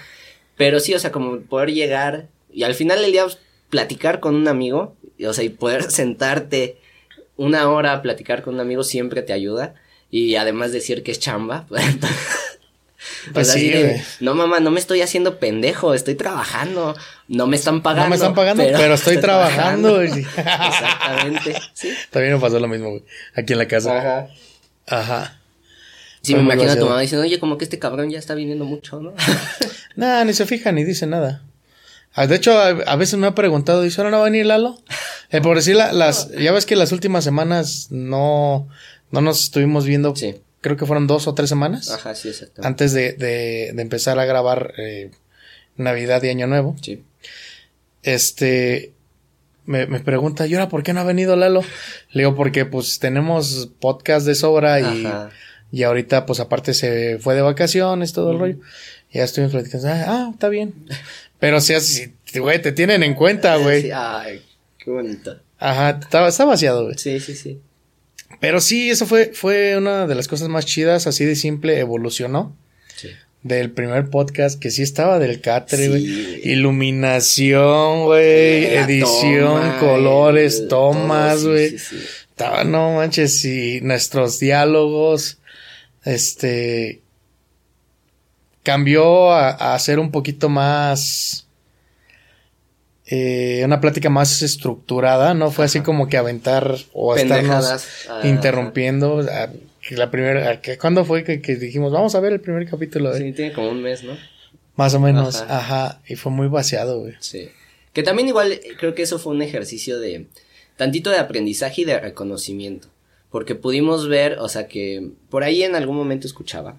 [0.56, 3.38] Pero sí, o sea, como poder llegar y al final del día pues,
[3.70, 6.78] platicar con un amigo, y, o sea, y poder sentarte
[7.36, 9.74] una hora a platicar con un amigo siempre te ayuda.
[10.12, 11.84] Y además decir que es chamba, pues,
[13.32, 16.94] Pues así de, no mamá, no me estoy haciendo pendejo, estoy trabajando,
[17.28, 18.04] no me están pagando.
[18.04, 20.00] No me están pagando, pero, estoy, trabajando.
[20.02, 21.92] Exactamente, sí.
[22.10, 23.02] También me pasó lo mismo, güey.
[23.34, 23.98] Aquí en la casa.
[23.98, 24.28] Ajá.
[24.86, 25.38] Ajá.
[26.20, 28.34] Sí, Fue me imagino a tu mamá diciendo, oye, como que este cabrón ya está
[28.34, 29.12] viniendo mucho, ¿no?
[29.96, 31.42] Nah, ni se fija ni dice nada.
[32.14, 34.46] Ah, De hecho, a, a veces me ha preguntado, ¿dice ahora no va a venir
[34.46, 34.78] Lalo?
[35.30, 38.68] Eh, por decir, la- las, ya ves que las últimas semanas no,
[39.12, 40.34] no nos estuvimos viendo, Sí.
[40.60, 42.62] creo que fueron dos o tres semanas, Ajá, sí, exacto.
[42.64, 45.10] antes de, de, de empezar a grabar eh,
[45.76, 46.74] Navidad y Año Nuevo.
[46.82, 47.02] Sí.
[48.02, 48.92] Este,
[49.64, 51.62] me, me pregunta, ¿y ahora por qué no ha venido Lalo?
[52.10, 55.30] Le digo, porque pues tenemos podcast de sobra y, Ajá.
[55.70, 58.56] y ahorita pues aparte se fue de vacaciones, todo el rollo.
[59.12, 60.74] Ya estuvimos platicando, ah, ah, está bien.
[61.38, 63.82] Pero si, si, güey, te tienen en cuenta, güey.
[63.82, 64.42] Sí, ay,
[64.78, 65.38] qué bonito.
[65.58, 66.96] Ajá, está, está vaciado, güey.
[66.98, 67.60] Sí, sí, sí.
[68.42, 72.56] Pero sí, eso fue, fue una de las cosas más chidas, así de simple, evolucionó.
[72.96, 73.08] Sí.
[73.44, 76.04] Del primer podcast que sí estaba del catre, güey.
[76.04, 76.40] Sí.
[76.50, 78.62] Iluminación, güey.
[78.74, 81.70] La Edición, toma, colores, el- tomas, güey.
[81.70, 82.04] Sí, sí, sí.
[82.30, 85.38] Estaba, no manches, y nuestros diálogos,
[86.04, 87.00] este,
[88.64, 91.46] cambió a, a ser un poquito más,
[93.14, 95.50] eh, una plática más estructurada, ¿no?
[95.50, 99.20] Fue así como que aventar o estarnos ah, interrumpiendo.
[99.20, 99.50] a-
[99.90, 103.12] la primera, ¿cuándo fue que, que dijimos, vamos a ver el primer capítulo?
[103.12, 104.16] de-" Sí, tiene como un mes, ¿no?
[104.76, 105.58] Más o menos, Ajá.
[105.58, 106.00] ajá.
[106.08, 107.14] y fue muy vaciado, güey.
[107.20, 107.50] Sí.
[107.92, 110.26] Que también igual eh, creo que eso fue un ejercicio de
[110.76, 112.88] tantito de aprendizaje y de reconocimiento.
[113.30, 116.76] Porque pudimos ver, o sea, que por ahí en algún momento escuchaba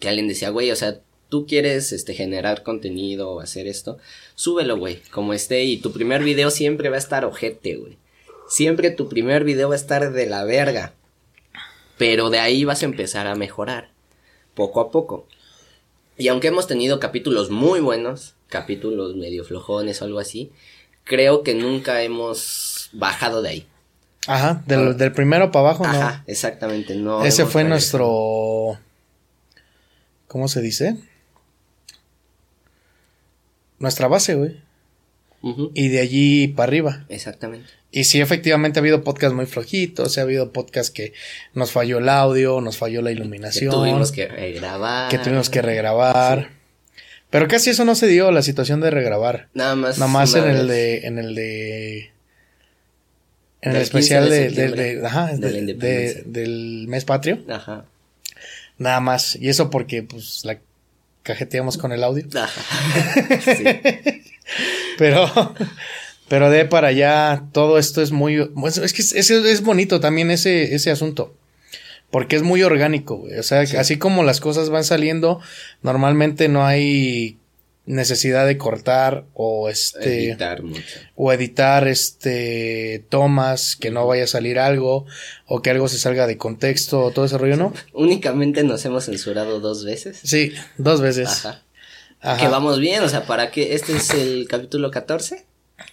[0.00, 3.98] que alguien decía, güey, o sea, tú quieres este generar contenido o hacer esto,
[4.34, 7.98] súbelo, güey, como esté y tu primer video siempre va a estar ojete, güey.
[8.48, 10.94] Siempre tu primer video va a estar de la verga.
[11.98, 13.90] Pero de ahí vas a empezar a mejorar,
[14.54, 15.26] poco a poco.
[16.16, 20.50] Y aunque hemos tenido capítulos muy buenos, capítulos medio flojones o algo así,
[21.04, 23.66] creo que nunca hemos bajado de ahí.
[24.26, 27.24] Ajá, del, del primero para abajo, Ajá, exactamente, no.
[27.24, 28.78] Ese fue nuestro,
[30.26, 30.96] ¿cómo se dice?
[33.78, 34.56] Nuestra base, güey.
[35.74, 37.04] Y de allí para arriba.
[37.08, 37.68] Exactamente.
[37.92, 41.12] Y sí, efectivamente ha habido podcasts muy flojitos, ha habido podcasts que
[41.54, 44.26] nos falló el audio, nos falló la Que iluminación, tuvimos que
[44.58, 45.08] grabar.
[45.10, 46.50] que tuvimos que regrabar.
[47.30, 49.48] Pero casi eso no se dio, la situación de regrabar.
[49.54, 49.98] Nada más.
[49.98, 52.10] Nada más en el de, en el de,
[53.60, 56.22] en el especial 15 de de, de- ajá, de de- la independencia.
[56.24, 57.44] de- del mes patrio.
[57.48, 57.84] Ajá.
[58.76, 59.36] Nada más.
[59.36, 60.58] Y eso porque, pues, la
[61.22, 62.26] cajeteamos con el audio.
[62.34, 62.60] Ajá.
[63.56, 63.64] sí.
[64.98, 65.54] Pero,
[66.28, 70.00] pero de para allá, todo esto es muy, es, es que es, es- es bonito
[70.00, 71.34] también ese, ese asunto.
[72.10, 73.38] Porque es muy orgánico, güey.
[73.38, 73.76] O sea, Sí.
[73.76, 75.40] así como las cosas van saliendo,
[75.82, 77.36] normalmente no hay
[77.88, 80.82] necesidad de cortar o este, Editar mucho.
[81.16, 85.06] o editar este, tomas, que no vaya a salir algo,
[85.46, 87.72] o que algo se salga de contexto, o todo ese rollo, ¿no?
[87.94, 90.20] Únicamente nos hemos censurado dos veces.
[90.22, 91.28] Sí, dos veces.
[91.28, 91.62] Ajá.
[92.20, 92.40] Ajá.
[92.40, 93.74] Que vamos bien, o sea, ¿para qué?
[93.74, 95.46] Este es el capítulo 14.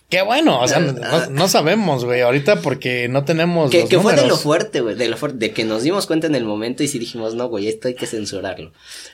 [0.09, 3.99] Qué bueno, o sea, no, no sabemos, güey, ahorita porque no tenemos Que, los que
[3.99, 6.45] fue de lo fuerte, güey, de lo fuerte, de que nos dimos cuenta en el
[6.45, 8.71] momento y sí dijimos, no, güey, esto hay que censurarlo.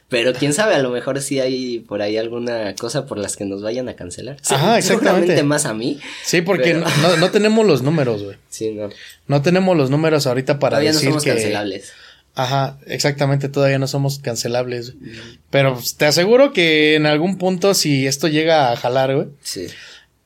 [0.09, 3.45] Pero quién sabe, a lo mejor sí hay por ahí alguna cosa por las que
[3.45, 4.37] nos vayan a cancelar.
[4.49, 5.27] Ajá, exactamente.
[5.27, 5.99] Seguramente más a mí.
[6.25, 8.35] Sí, porque Pero- no, no tenemos los números, güey.
[8.49, 8.89] Sí, no.
[9.27, 11.93] No tenemos los números ahorita para Todavía no decir somos que cancelables.
[12.35, 14.93] Ajá, exactamente, todavía no somos cancelables.
[14.97, 15.13] güey.
[15.49, 19.27] Pero te aseguro que en algún punto si esto llega a jalar, güey.
[19.41, 19.67] Sí.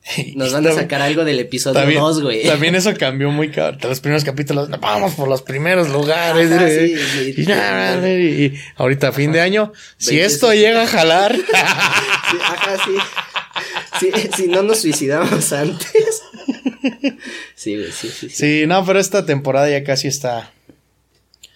[0.36, 2.44] Nos van a sacar algo del episodio También, 2, güey.
[2.44, 3.80] también eso cambió muy cabrón.
[3.82, 6.50] Los primeros capítulos, "No, vamos por los primeros lugares.
[6.52, 8.54] Ajá, sí, sí, y, sí.
[8.54, 14.10] y- ahorita, fin de año, si esto llega a jalar, ajá, sí.
[14.36, 16.22] Si no nos suicidamos antes.
[17.54, 18.30] Sí, güey, sí, sí, sí.
[18.30, 20.52] sí, no, pero esta temporada ya casi está.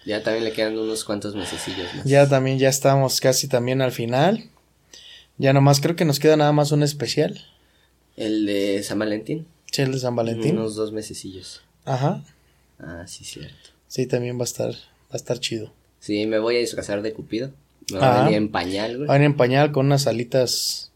[0.07, 2.05] Ya también le quedan unos cuantos mesecillos más.
[2.05, 4.45] Ya también, ya estamos casi también al final.
[5.37, 7.45] Ya nomás creo que nos queda nada más un especial.
[8.21, 9.47] El de San Valentín.
[9.73, 10.59] Sí, el de San Valentín.
[10.59, 11.63] Unos dos mesecillos.
[11.85, 12.23] Ajá.
[12.79, 13.71] Ah, sí, cierto.
[13.89, 15.73] Sí, también va a estar, va a estar chido.
[16.01, 17.51] Sí, me voy a disfrazar de Cupido.
[17.91, 18.21] Me voy Ah.
[18.21, 19.09] a venir en pañal, güey.
[19.09, 20.91] Van en pañal con unas alitas.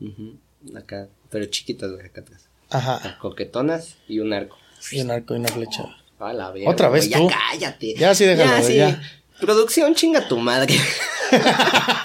[0.00, 0.36] Ujú,
[0.76, 2.46] Acá, pero chiquitas, güey, acá atrás.
[2.70, 3.18] Ajá.
[3.20, 4.56] Coquetonas y un arco.
[4.92, 5.84] Y un arco y una flecha.
[6.18, 7.28] A la verga, Otra vez güey, tú.
[7.30, 7.94] Ya cállate.
[7.94, 8.76] Ya, sí, déjalo, Ya, sí.
[8.76, 9.02] ya.
[9.40, 10.74] Producción, chinga tu madre.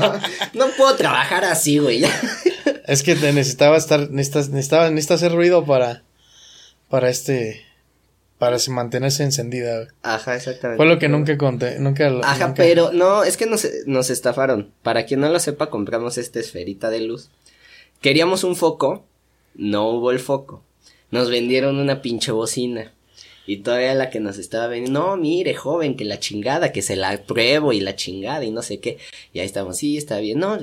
[0.00, 2.00] no, no puedo trabajar así, güey.
[2.00, 2.10] ya.
[2.88, 6.02] Es que te necesitaba estar, necesitas, necesitaba, necesita hacer ruido para,
[6.88, 7.62] para este,
[8.38, 9.76] para se- mantenerse encendida.
[9.76, 9.88] güey.
[10.02, 10.78] Ajá, exactamente.
[10.78, 12.08] Fue lo que nunca conté, nunca.
[12.10, 14.72] lo- Ajá, nunca- pero no, es que nos, nos estafaron.
[14.82, 17.28] Para quien no lo sepa, compramos esta esferita de luz.
[18.00, 19.04] Queríamos un foco,
[19.54, 20.62] no hubo el foco.
[21.10, 22.92] Nos vendieron una pinche bocina.
[23.46, 26.96] Y todavía la que nos estaba vendiendo, no, mire, joven, que la chingada, que se
[26.96, 28.98] la pruebo y la chingada y no sé qué.
[29.32, 30.58] Y ahí estamos, sí, está bien, no.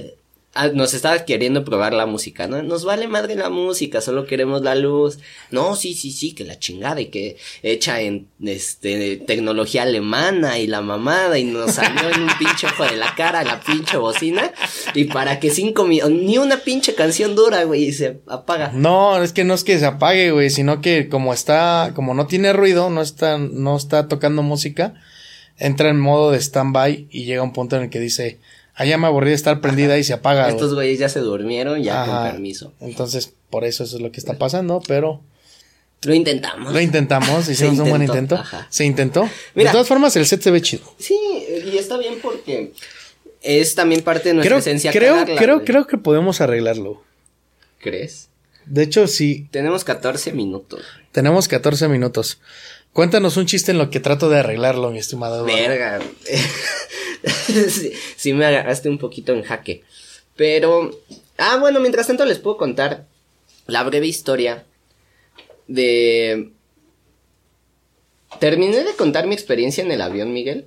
[0.74, 2.64] Nos estaba queriendo probar la música, ¿no?
[2.64, 5.20] Nos vale madre la música, solo queremos la luz.
[5.52, 10.68] No, sí, sí, sí, que la chingada y que hecha en, este, tecnología alemana y
[10.68, 14.52] la mamada y nos salió en un pinche ojo de la cara la pinche bocina.
[14.94, 18.72] Y para que cinco minutos, ni una pinche canción dura, güey, y se apaga.
[18.74, 22.28] No, es que no es que se apague, güey, sino que como está, como no
[22.28, 24.94] tiene ruido, no está, no está tocando música,
[25.58, 28.40] entra en modo de stand-by y llega un punto en el que dice,
[28.84, 30.50] ya me aburrí de estar prendida y se apaga.
[30.50, 32.24] Estos güeyes ya se durmieron, ya Ajá.
[32.24, 32.74] con permiso.
[32.82, 35.22] Entonces, por eso eso es lo que está pasando, pero
[36.04, 36.74] Lo intentamos.
[36.74, 38.36] lo intentamos, hicimos un buen intento.
[38.36, 38.68] ajá.
[38.70, 39.30] Se intentó.
[39.54, 39.70] Mira.
[39.70, 40.84] de todas formas, el set se ve chido.
[41.00, 41.18] Sí,
[41.72, 42.74] y está bien porque
[43.42, 44.92] es también parte de nuestra Creo, esencia.
[44.92, 45.66] creo, cagarla, creo, güey.
[45.66, 47.02] creo que podemos arreglarlo.
[47.80, 48.30] ¿Crees?
[48.66, 50.82] De hecho, sí, Tenemos 14 minutos.
[51.12, 52.40] tenemos 14 minutos.
[52.96, 55.46] Cuéntanos un chiste en lo que trato de arreglarlo, mi estimado.
[55.46, 55.68] Eduardo.
[55.68, 56.00] Verga.
[57.68, 59.84] sí, sí me agarraste un poquito en jaque.
[60.38, 60.98] Pero.
[61.38, 63.06] Ah, bueno, mientras tanto les puedo contar
[63.68, 64.64] la breve historia
[65.68, 66.52] de.
[68.40, 70.66] Terminé de contar mi experiencia en el avión, Miguel.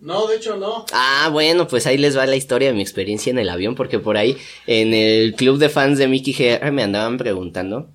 [0.00, 0.86] No, de hecho no.
[0.92, 4.00] Ah, bueno, pues ahí les va la historia de mi experiencia en el avión, porque
[4.00, 4.36] por ahí
[4.66, 7.86] en el club de fans de Mickey GR me andaban preguntando.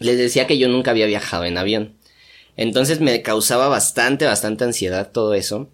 [0.00, 1.99] Les decía que yo nunca había viajado en avión.
[2.60, 5.70] Entonces me causaba bastante, bastante ansiedad todo eso.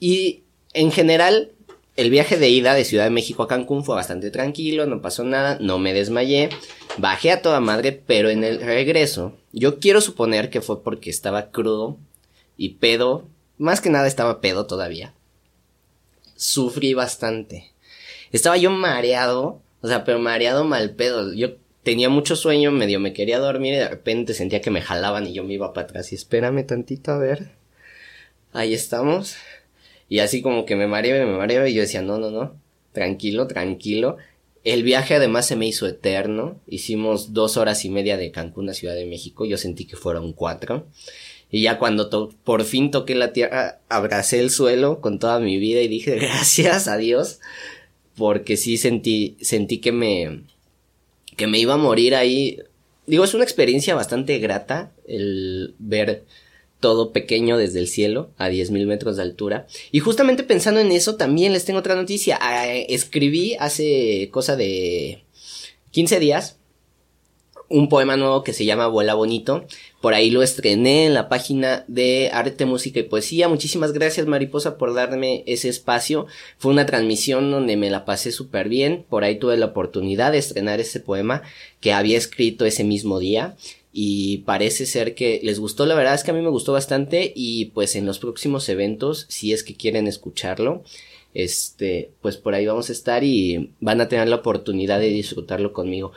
[0.00, 1.52] Y en general,
[1.94, 5.24] el viaje de ida de Ciudad de México a Cancún fue bastante tranquilo, no pasó
[5.24, 6.48] nada, no me desmayé,
[6.96, 11.50] bajé a toda madre, pero en el regreso, yo quiero suponer que fue porque estaba
[11.50, 11.98] crudo
[12.56, 15.12] y pedo, más que nada estaba pedo todavía.
[16.34, 17.72] Sufrí bastante.
[18.30, 21.34] Estaba yo mareado, o sea, pero mareado mal pedo.
[21.34, 25.26] Yo tenía mucho sueño, medio me quería dormir y de repente sentía que me jalaban
[25.26, 27.50] y yo me iba para atrás y espérame tantito a ver.
[28.52, 29.36] Ahí estamos.
[30.08, 32.54] Y así como que me mareaba, me mareaba y yo decía, no, no, no,
[32.92, 34.18] tranquilo, tranquilo.
[34.64, 36.60] El viaje además se me hizo eterno.
[36.68, 39.44] Hicimos dos horas y media de Cancún a Ciudad de México.
[39.44, 40.86] Yo sentí que fueron cuatro.
[41.50, 45.80] Y ya cuando por fin toqué la tierra, abracé el suelo con toda mi vida
[45.80, 47.40] y dije gracias a Dios.
[48.14, 50.42] Porque sí sentí, sentí que me,
[51.36, 52.58] que me iba a morir ahí.
[53.06, 56.24] Digo, es una experiencia bastante grata el ver
[56.80, 59.66] todo pequeño desde el cielo a 10.000 metros de altura.
[59.92, 62.38] Y justamente pensando en eso, también les tengo otra noticia.
[62.40, 65.24] Ah, escribí hace cosa de
[65.92, 66.56] 15 días
[67.72, 69.64] un poema nuevo que se llama Vuela Bonito.
[70.02, 73.48] Por ahí lo estrené en la página de Arte, Música y Poesía.
[73.48, 76.26] Muchísimas gracias Mariposa por darme ese espacio.
[76.58, 79.06] Fue una transmisión donde me la pasé súper bien.
[79.08, 81.42] Por ahí tuve la oportunidad de estrenar ese poema
[81.80, 83.56] que había escrito ese mismo día.
[83.92, 87.32] Y parece ser que les gustó, la verdad es que a mí me gustó bastante
[87.36, 90.82] y pues en los próximos eventos, si es que quieren escucharlo,
[91.32, 95.72] este, pues por ahí vamos a estar y van a tener la oportunidad de disfrutarlo
[95.72, 96.12] conmigo.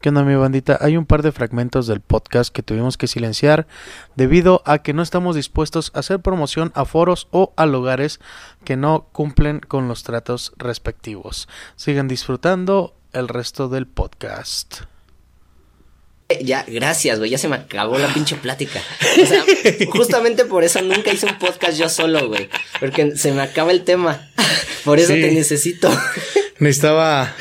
[0.00, 0.78] ¿Qué onda mi bandita?
[0.80, 3.66] Hay un par de fragmentos del podcast que tuvimos que silenciar
[4.14, 8.20] debido a que no estamos dispuestos a hacer promoción a foros o a lugares
[8.64, 11.48] que no cumplen con los tratos respectivos.
[11.74, 14.82] Sigan disfrutando el resto del podcast.
[16.42, 18.80] Ya, gracias, güey, ya se me acabó la pinche plática.
[19.20, 19.42] O sea,
[19.90, 23.82] justamente por eso nunca hice un podcast yo solo, güey, porque se me acaba el
[23.82, 24.30] tema.
[24.84, 25.90] Por eso te necesito.
[26.60, 27.34] Necesitaba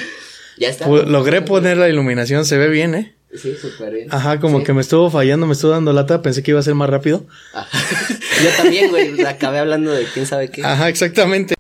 [0.58, 0.88] ya está.
[0.88, 3.16] logré poner la iluminación, se ve bien, ¿eh?
[3.34, 4.08] Sí, súper bien.
[4.12, 6.76] Ajá, como que me estuvo fallando, me estuvo dando lata, pensé que iba a ser
[6.76, 7.26] más rápido.
[8.44, 10.64] Yo también, güey, acabé hablando de quién sabe qué.
[10.64, 11.56] Ajá, exactamente.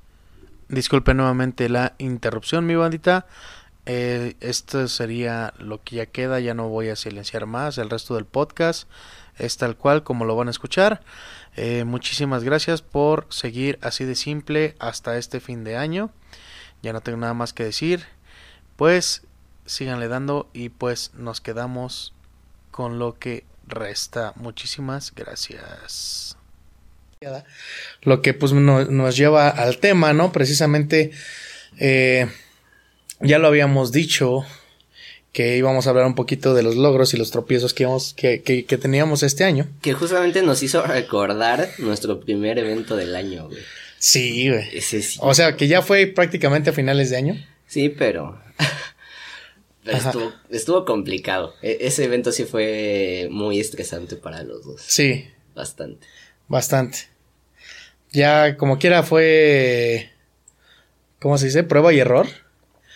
[0.69, 3.27] Disculpe nuevamente la interrupción, mi bandita.
[3.85, 7.77] Eh, esto sería lo que ya queda, ya no voy a silenciar más.
[7.77, 8.89] El resto del podcast
[9.37, 11.01] es tal cual como lo van a escuchar.
[11.55, 16.11] Eh, muchísimas gracias por seguir así de simple hasta este fin de año.
[16.81, 18.05] Ya no tengo nada más que decir
[18.77, 19.23] pues
[19.65, 22.13] síganle dando y pues nos quedamos
[22.71, 24.33] con lo que resta.
[24.37, 26.37] Muchísimas gracias.
[28.03, 30.31] Lo que pues nos lleva al tema, ¿no?
[30.31, 31.11] Precisamente
[31.79, 32.27] eh,
[33.19, 34.45] ya lo habíamos dicho
[35.33, 38.77] que íbamos a hablar un poquito de los logros y los tropiezos que, que, que,
[38.77, 39.67] teníamos este año.
[39.81, 43.61] Que justamente nos hizo recordar nuestro primer evento del año, güey.
[43.99, 44.81] Sí, güey.
[44.81, 45.17] Sí.
[45.19, 47.45] O sea, que ya fue prácticamente a finales de año.
[47.67, 48.39] Sí, pero
[49.85, 51.53] estuvo, estuvo, complicado.
[51.61, 54.81] E, ese evento sí fue muy estresante para los dos.
[54.81, 55.27] Sí.
[55.55, 56.07] Bastante.
[56.47, 57.09] Bastante.
[58.11, 60.11] Ya como quiera fue...
[61.19, 61.63] ¿Cómo se dice?
[61.63, 62.27] Prueba y error.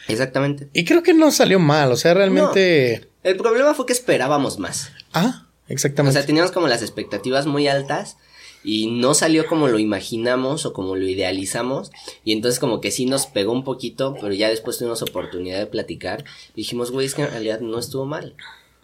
[0.08, 0.70] Exactamente.
[0.74, 3.10] Y creo que no salió mal, o sea, realmente...
[3.24, 4.92] el problema fue que esperábamos más.
[5.14, 6.18] Ah, exactamente.
[6.18, 8.18] O sea, teníamos como las expectativas muy altas
[8.64, 11.92] y no salió como lo imaginamos o como lo idealizamos
[12.24, 15.66] y entonces como que sí nos pegó un poquito, pero ya después tuvimos oportunidad de
[15.66, 18.36] platicar dijimos, güey, es que en realidad no estuvo mal.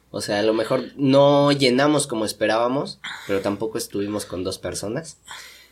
[0.09, 5.17] O sea, a lo mejor no llenamos como esperábamos, pero tampoco estuvimos con dos personas.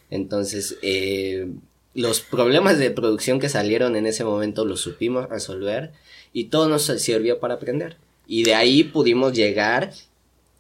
[0.10, 1.48] Entonces, eh,
[1.94, 5.94] los problemas de producción que salieron en ese momento los supimos resolver
[6.34, 7.98] y todo nos sirvió para aprender.
[8.28, 9.94] Y de ahí pudimos llegar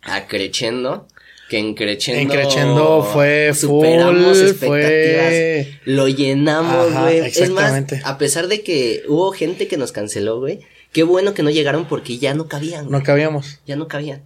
[0.01, 1.07] a Creciendo
[1.49, 7.19] que en Crescendo, fue superamos expectativas, lo llenamos, güey.
[7.19, 11.43] Es más, a pesar de que hubo gente que nos canceló, güey, qué bueno que
[11.43, 12.89] no llegaron porque ya no cabían.
[12.89, 13.59] No cabíamos.
[13.67, 14.23] Ya no cabían.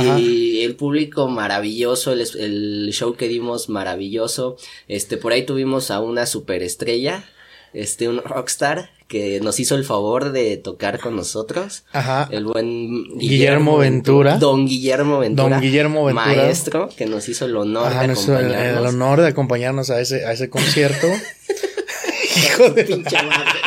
[0.00, 4.56] Y el público maravilloso, el, el, show que dimos maravilloso.
[4.86, 7.24] Este, por ahí tuvimos a una superestrella,
[7.72, 11.84] este, un rockstar, que nos hizo el favor de tocar con nosotros.
[11.92, 12.28] Ajá.
[12.30, 14.36] El buen Guillermo, Ventura.
[14.36, 15.48] Don Guillermo Ventura.
[15.48, 16.26] Don Guillermo Ventura.
[16.26, 18.28] Maestro, que nos hizo el honor de acompañarnos.
[18.28, 21.06] El, honor de acompañarnos a ese, a ese concierto.
[22.36, 23.60] Hijo de pinche madre.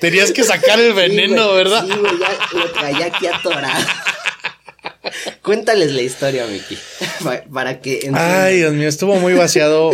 [0.00, 1.84] Tenías que sacar el veneno, ¿verdad?
[1.84, 3.84] Sí, güey, ya lo traía aquí atorado.
[5.42, 6.78] Cuéntales la historia, Miki.
[7.52, 8.10] para que.
[8.14, 9.90] Ay, Dios mío, estuvo muy vaciado.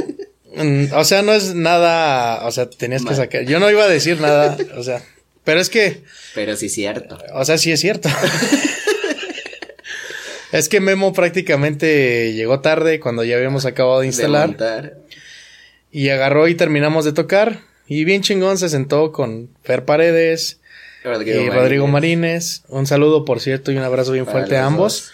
[0.54, 3.42] Mm, o sea, no es nada, o sea, tenías que sacar.
[3.44, 5.02] Yo no iba a decir nada, o sea,
[5.44, 6.02] pero es que.
[6.34, 7.18] Pero sí es cierto.
[7.32, 8.10] O sea, sí es cierto.
[10.52, 14.98] es que Memo prácticamente llegó tarde cuando ya habíamos acabado de instalar.
[15.90, 17.60] y agarró y terminamos de tocar.
[17.86, 20.60] Y bien chingón se sentó con Fer Paredes
[21.02, 22.62] y Rodrigo Marínez.
[22.68, 25.10] Un saludo, por cierto, y un abrazo bien fuerte a ambos.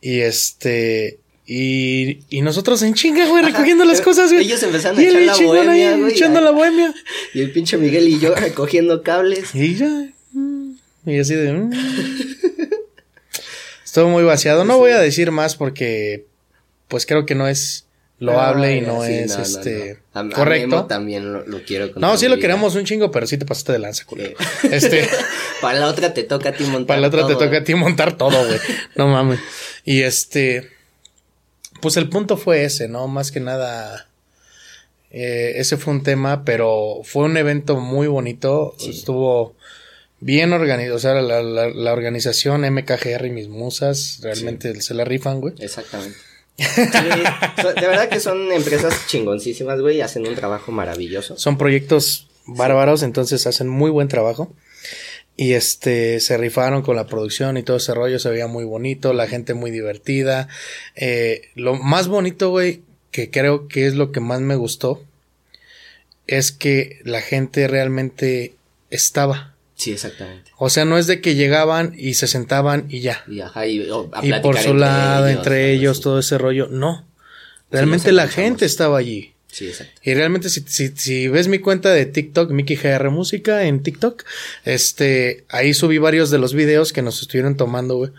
[0.00, 1.20] Y este.
[1.50, 4.44] Y, y nosotros en chinga, güey, recogiendo las cosas, güey.
[4.44, 6.12] Ellos empezaron a echar la bohemia, güey.
[6.12, 6.94] Echando la bohemia.
[7.32, 9.54] Y el pinche Miguel y yo recogiendo cables.
[9.54, 10.10] Y ya.
[11.06, 11.54] Y así de.
[11.54, 11.70] Mm.
[13.82, 14.66] Estuvo muy vaciado.
[14.66, 16.26] No voy a decir más porque,
[16.86, 17.86] pues creo que no es
[18.18, 20.20] loable y Ah, no sí, es no, no, este no.
[20.20, 20.68] A- a correcto.
[20.68, 23.72] Memo también lo, lo quiero no, sí lo queremos un chingo, pero sí te pasaste
[23.72, 24.36] de lanza, culero.
[24.60, 24.68] Sí.
[24.70, 25.08] Este,
[25.62, 27.74] Para la otra te toca a ti montar para la otra te toca a ti
[27.74, 28.58] montar todo, güey.
[28.96, 29.40] No mames.
[29.84, 30.68] Y este,
[31.80, 33.06] pues el punto fue ese, ¿no?
[33.08, 34.08] Más que nada,
[35.10, 38.74] eh, ese fue un tema, pero fue un evento muy bonito.
[38.78, 38.90] Sí.
[38.90, 39.54] Estuvo
[40.20, 40.96] bien organizado.
[40.96, 45.54] O sea, la, la- la organización MKGR y mis musas realmente se la rifan, güey.
[45.58, 46.18] Exactamente.
[46.56, 46.64] Sí,
[47.80, 51.38] de verdad que son empresas chingoncísimas, güey, y hacen un trabajo maravilloso.
[51.38, 54.52] Son proyectos bárbaros, entonces hacen muy buen trabajo.
[55.40, 59.12] Y este, se rifaron con la producción y todo ese rollo, se veía muy bonito,
[59.12, 60.48] la gente muy divertida.
[60.96, 62.82] Eh, lo más bonito, güey,
[63.12, 65.00] que creo que es lo que más me gustó,
[66.26, 68.54] es que la gente realmente
[68.90, 69.54] estaba.
[69.76, 70.50] Sí, exactamente.
[70.56, 73.22] O sea, no es de que llegaban y se sentaban y ya.
[73.28, 76.66] Y, ajá, y, o, a Y por su lado, entre ellos, todo ese rollo.
[76.66, 77.06] No.
[77.70, 79.34] Realmente la gente estaba allí.
[79.50, 80.00] Sí, exacto.
[80.04, 84.24] Y realmente si, si, si ves mi cuenta de TikTok, Mickey GR Música en TikTok,
[84.64, 88.10] este, ahí subí varios de los videos que nos estuvieron tomando, güey.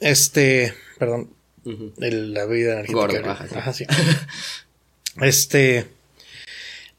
[0.00, 1.30] Este, perdón,
[2.00, 2.98] el- la vida energética.
[3.22, 3.54] Gordo, sí.
[3.56, 3.86] Ajá, sí.
[5.22, 5.86] Este,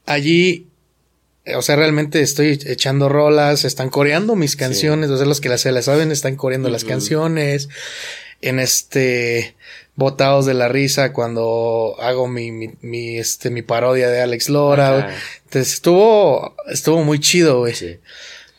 [0.06, 0.68] allí,
[1.54, 5.60] o sea, realmente estoy echando rolas, están coreando mis canciones, o sea, los que las,
[5.60, 7.68] se las saben están coreando las canciones.
[8.40, 9.54] En este,
[9.96, 14.92] botados de la risa cuando hago mi, mi, mi, este, mi parodia de Alex Lora,
[14.92, 15.04] güey.
[15.46, 17.74] Entonces estuvo, estuvo muy chido, güey.
[17.74, 17.96] Sí.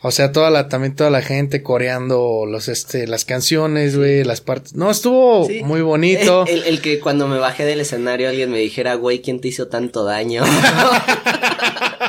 [0.02, 4.42] O sea, toda la, también toda la gente coreando los, este, las canciones, güey, las
[4.42, 4.76] partes.
[4.76, 5.64] No, estuvo Sí.
[5.64, 6.46] muy bonito.
[6.48, 9.68] El, el que cuando me bajé del escenario alguien me dijera, güey, ¿quién te hizo
[9.68, 10.44] tanto daño?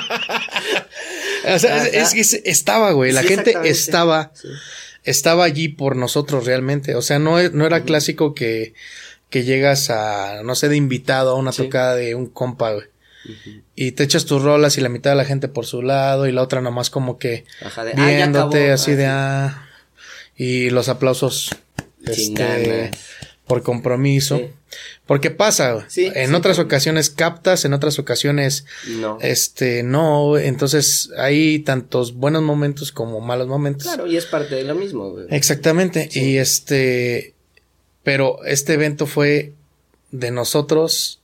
[1.54, 3.12] O sea, es, es estaba, güey.
[3.12, 4.48] La Sí, gente estaba, Sí.
[5.04, 6.94] estaba allí por nosotros realmente.
[6.94, 8.74] O sea, no, no era clásico que,
[9.30, 11.64] que llegas a, no sé, de invitado a una Sí.
[11.64, 12.86] tocada de un compa, güey.
[13.74, 16.32] Y te echas tus rolas y la mitad de la gente por su lado y
[16.32, 18.74] la otra nomás como que Ajá, de, ah, viéndote acabó.
[18.74, 19.68] así de Ah, ah.
[20.36, 21.50] Y los aplausos
[22.06, 22.90] este,
[23.46, 24.38] por compromiso.
[24.38, 24.46] Sí.
[25.06, 25.84] Porque pasa, güey.
[25.88, 28.64] Sí, en sí, otras ocasiones captas, en otras ocasiones
[28.98, 29.18] No.
[29.20, 33.84] este, no, entonces hay tantos buenos momentos como malos momentos.
[33.88, 35.26] Claro, y es parte de lo mismo, güey.
[35.30, 36.08] Exactamente.
[36.12, 37.34] Y este,
[38.02, 39.52] pero este evento fue
[40.10, 41.20] de nosotros,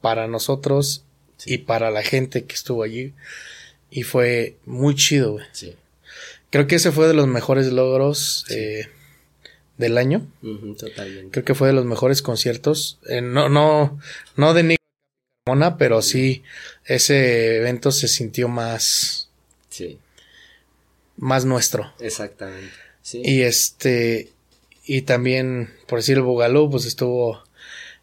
[0.00, 1.04] para nosotros
[1.36, 1.54] Sí.
[1.54, 3.14] y para la gente que estuvo allí.
[3.90, 5.46] Y fue muy chido, güey.
[5.52, 5.74] Sí.
[6.50, 8.54] Creo que ese fue de los mejores logros Sí.
[8.56, 8.88] eh,
[9.76, 10.26] del año.
[10.78, 11.30] Totalmente.
[11.30, 12.98] Creo que fue de los mejores conciertos.
[13.08, 14.00] Eh, no, no,
[14.36, 14.78] no de Nick
[15.46, 16.42] Mona, pero sí,
[16.84, 19.28] ese evento se sintió más,
[19.70, 19.98] Sí,
[21.16, 21.92] más nuestro.
[22.00, 22.72] exactamente.
[23.02, 23.22] Sí.
[23.24, 24.32] Y este,
[24.88, 27.44] y también, por decir el Bugalú, pues estuvo,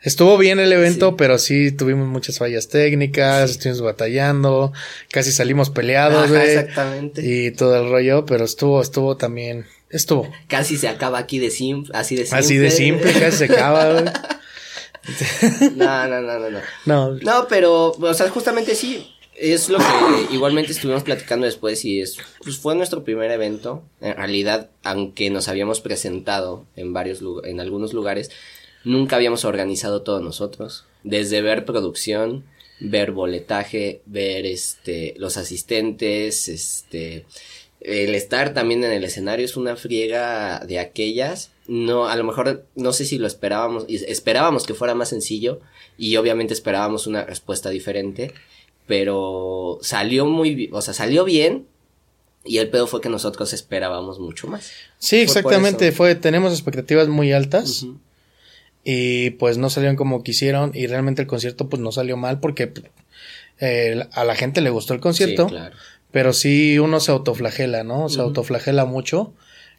[0.02, 1.16] estuvo bien el evento, Sí.
[1.18, 3.58] pero sí tuvimos muchas fallas técnicas, Sí.
[3.58, 4.72] estuvimos batallando,
[5.12, 7.22] casi salimos peleados, Ajá, exactamente.
[7.26, 10.30] y todo el rollo, pero estuvo, estuvo también, estuvo.
[10.48, 12.40] Casi se acaba aquí de simple, así de simple.
[12.40, 14.06] Así de simple, casi se acaba, güey.
[15.76, 16.60] No, no, no, no, no.
[16.86, 22.02] No, No, pero, o sea, justamente sí, es lo que igualmente estuvimos platicando después y
[22.02, 23.84] es, pues fue nuestro primer evento.
[24.02, 28.32] En realidad, aunque nos habíamos presentado en varios en algunos lugares,
[28.84, 30.86] nunca habíamos organizado todo nosotros.
[31.04, 32.46] Desde ver producción,
[32.80, 37.26] ver boletaje, ver este, los asistentes, este,
[37.82, 41.52] el estar también en el escenario es una friega de aquellas.
[41.68, 45.60] No, a lo mejor no sé si lo esperábamos, esperábamos que fuera más sencillo
[45.98, 48.34] y obviamente esperábamos una respuesta diferente,
[48.88, 51.66] pero salió muy, o sea, salió bien
[52.44, 54.72] y el pedo fue que nosotros esperábamos mucho más.
[55.00, 57.86] sí, exactamente, fue, tenemos expectativas muy altas.
[58.88, 62.72] Y pues no salieron como quisieron y realmente el concierto pues no salió mal porque
[63.60, 65.76] eh, a la gente le gustó el concierto, Sí, claro.
[66.12, 68.10] pero sí uno se autoflagela, ¿no?
[68.10, 69.34] Se autoflagela mucho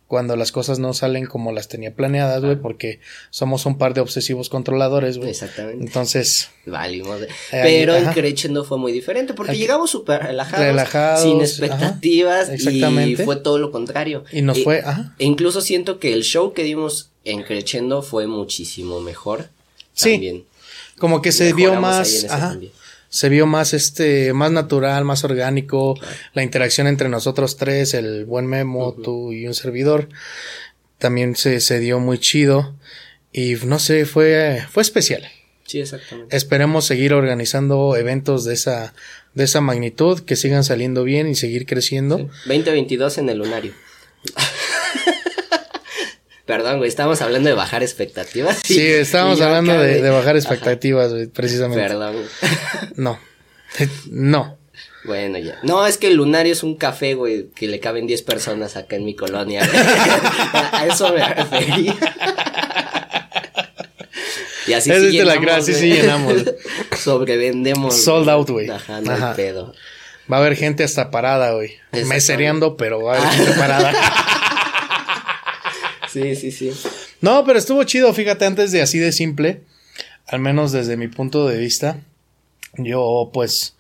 [0.06, 3.00] cuando las cosas no salen como las tenía planeadas, güey, porque
[3.30, 5.30] somos un par de obsesivos controladores, güey.
[5.30, 5.84] Exactamente.
[5.84, 7.22] Entonces, Valimos.
[7.22, 8.14] Eh, Pero ahí- en ajá.
[8.14, 13.24] Crescendo fue muy diferente porque Aquí- llegamos súper relajados, Relajados, sin ajá, expectativas y exactamente.
[13.24, 14.24] fue todo lo contrario.
[14.32, 15.14] y nos E- fue, ajá.
[15.18, 19.48] E incluso siento que el show que dimos en Crescendo fue muchísimo mejor.
[19.92, 20.44] Sí, También.
[20.98, 22.72] Como que se vio Mejoramos más, ajá, también.
[23.16, 25.98] Se vio más este, más natural, más orgánico,
[26.34, 30.10] la interacción entre nosotros tres, el buen Memo, tú y un servidor,
[30.98, 32.76] también se, se dio muy chido
[33.32, 35.26] y no sé, fue, fue especial.
[35.64, 36.36] Sí, exactamente.
[36.36, 38.92] Esperemos seguir organizando eventos de esa,
[39.32, 42.18] de esa magnitud, que sigan saliendo bien y seguir creciendo.
[42.18, 42.24] Sí.
[42.24, 43.72] 2022 en el lunario.
[46.46, 48.60] Perdón, güey, estábamos hablando de bajar expectativas.
[48.64, 51.82] Sí, estábamos hablando de, bajar expectativas, güey, precisamente.
[51.82, 52.16] Perdón.
[52.96, 53.18] No.
[54.10, 54.56] No.
[55.04, 55.58] Bueno, ya.
[55.62, 58.96] No, es que el Lunario es un café, güey, que le caben 10 personas acá
[58.96, 59.62] en mi colonia.
[60.72, 61.94] a eso me refería.
[64.66, 66.44] Y así sí llenamos, la sí, sí llenamos.
[66.96, 68.02] Sobrevendemos.
[68.02, 68.70] Sold out, güey.
[68.70, 69.74] Ajá, no pedo.
[70.30, 71.76] Va a haber gente hasta parada, güey.
[72.06, 73.92] Mesereando, pero va a haber gente parada.
[76.22, 76.88] Sí, sí, sí.
[77.20, 79.62] No, pero estuvo chido, fíjate, antes de así de simple,
[80.26, 82.00] al menos desde mi punto de vista,
[82.76, 83.74] yo pues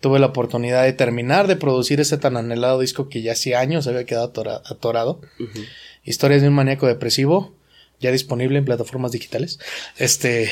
[0.00, 3.86] tuve la oportunidad de terminar de producir ese tan anhelado disco que ya hace años
[3.86, 4.32] había quedado
[4.66, 5.20] atorado.
[6.04, 7.54] Historias de un maníaco depresivo,
[8.00, 9.60] ya disponible en plataformas digitales.
[9.96, 10.50] Este.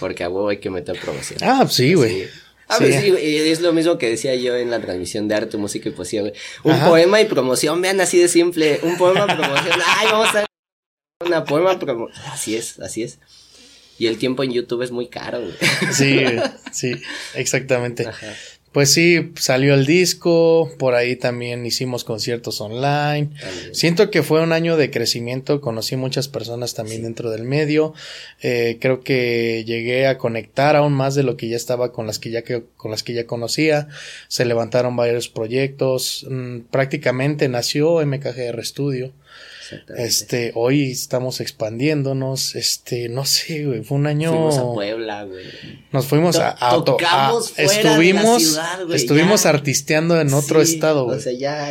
[0.00, 1.38] Porque a huevo hay que meter promoción.
[1.42, 2.26] Ah, sí, güey.
[2.68, 3.14] Ah, pues sí.
[3.16, 6.34] es lo mismo que decía yo en la transmisión de arte, música y poesía, güey.
[6.62, 8.80] Un poema y promoción, vean así de simple.
[8.82, 9.78] Un poema, promoción.
[9.98, 10.44] Ay, vamos a
[11.24, 12.24] una poema, promoción.
[12.26, 13.18] Así es, así es.
[13.98, 15.54] Y el tiempo en YouTube es muy caro, güey.
[15.92, 16.24] Sí,
[16.72, 16.94] sí,
[17.34, 18.06] exactamente.
[18.06, 18.34] Ajá.
[18.74, 23.30] Pues sí, salió el disco, por ahí también hicimos conciertos online.
[23.70, 27.94] Siento que fue un año de crecimiento, conocí muchas personas también dentro del medio.
[28.42, 32.18] Eh, creo que llegué a conectar aún más de lo que ya estaba con las
[32.18, 33.86] que ya con las que ya conocía.
[34.26, 36.26] Se levantaron varios proyectos.
[36.28, 39.12] Mm, prácticamente nació MKGR Studio.
[39.96, 44.30] Este, hoy estamos expandiéndonos, este, no sé, güey, fue un año.
[44.30, 45.44] Fuimos a Puebla, güey.
[45.92, 46.96] Nos fuimos a, auto
[47.56, 48.58] estuvimos,
[48.92, 51.18] estuvimos artisteando en otro estado, güey.
[51.18, 51.70] O sea, ya.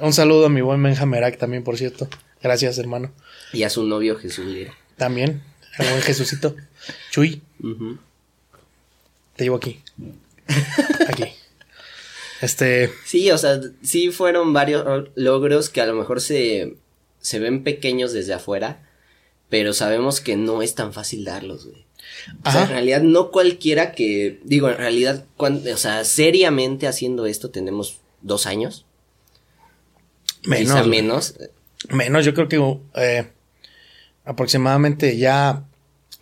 [0.00, 1.06] Un saludo a mi buen Benja
[1.38, 2.08] también, por cierto.
[2.42, 3.12] Gracias, hermano.
[3.52, 4.46] Y a su novio Jesús
[4.96, 5.42] También,
[5.78, 6.56] el buen Jesucito.
[7.10, 7.42] Chuy.
[9.36, 9.80] Te llevo aquí.
[11.08, 11.24] Aquí.
[12.44, 12.90] Este.
[13.06, 16.76] Sí, o sea, sí fueron varios logros que a lo mejor se,
[17.20, 18.86] se ven pequeños desde afuera,
[19.48, 21.86] pero sabemos que no es tan fácil darlos, güey.
[22.44, 27.50] O sea, en realidad no cualquiera que, digo, en realidad, o sea, seriamente haciendo esto
[27.50, 28.84] tenemos dos años.
[30.44, 30.86] Menos.
[30.86, 31.34] menos.
[31.88, 33.30] Menos, yo creo que eh,
[34.24, 35.64] aproximadamente ya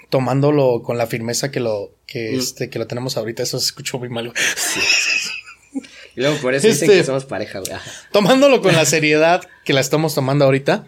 [0.09, 2.39] tomándolo con la firmeza que lo, que, mm.
[2.39, 4.33] este, que lo tenemos ahorita, eso se escuchó muy mal.
[4.57, 4.81] Sí.
[6.17, 7.73] Y luego por eso dicen que este, somos pareja, güey.
[8.13, 10.87] Tomándolo con la seriedad que la estamos tomando ahorita,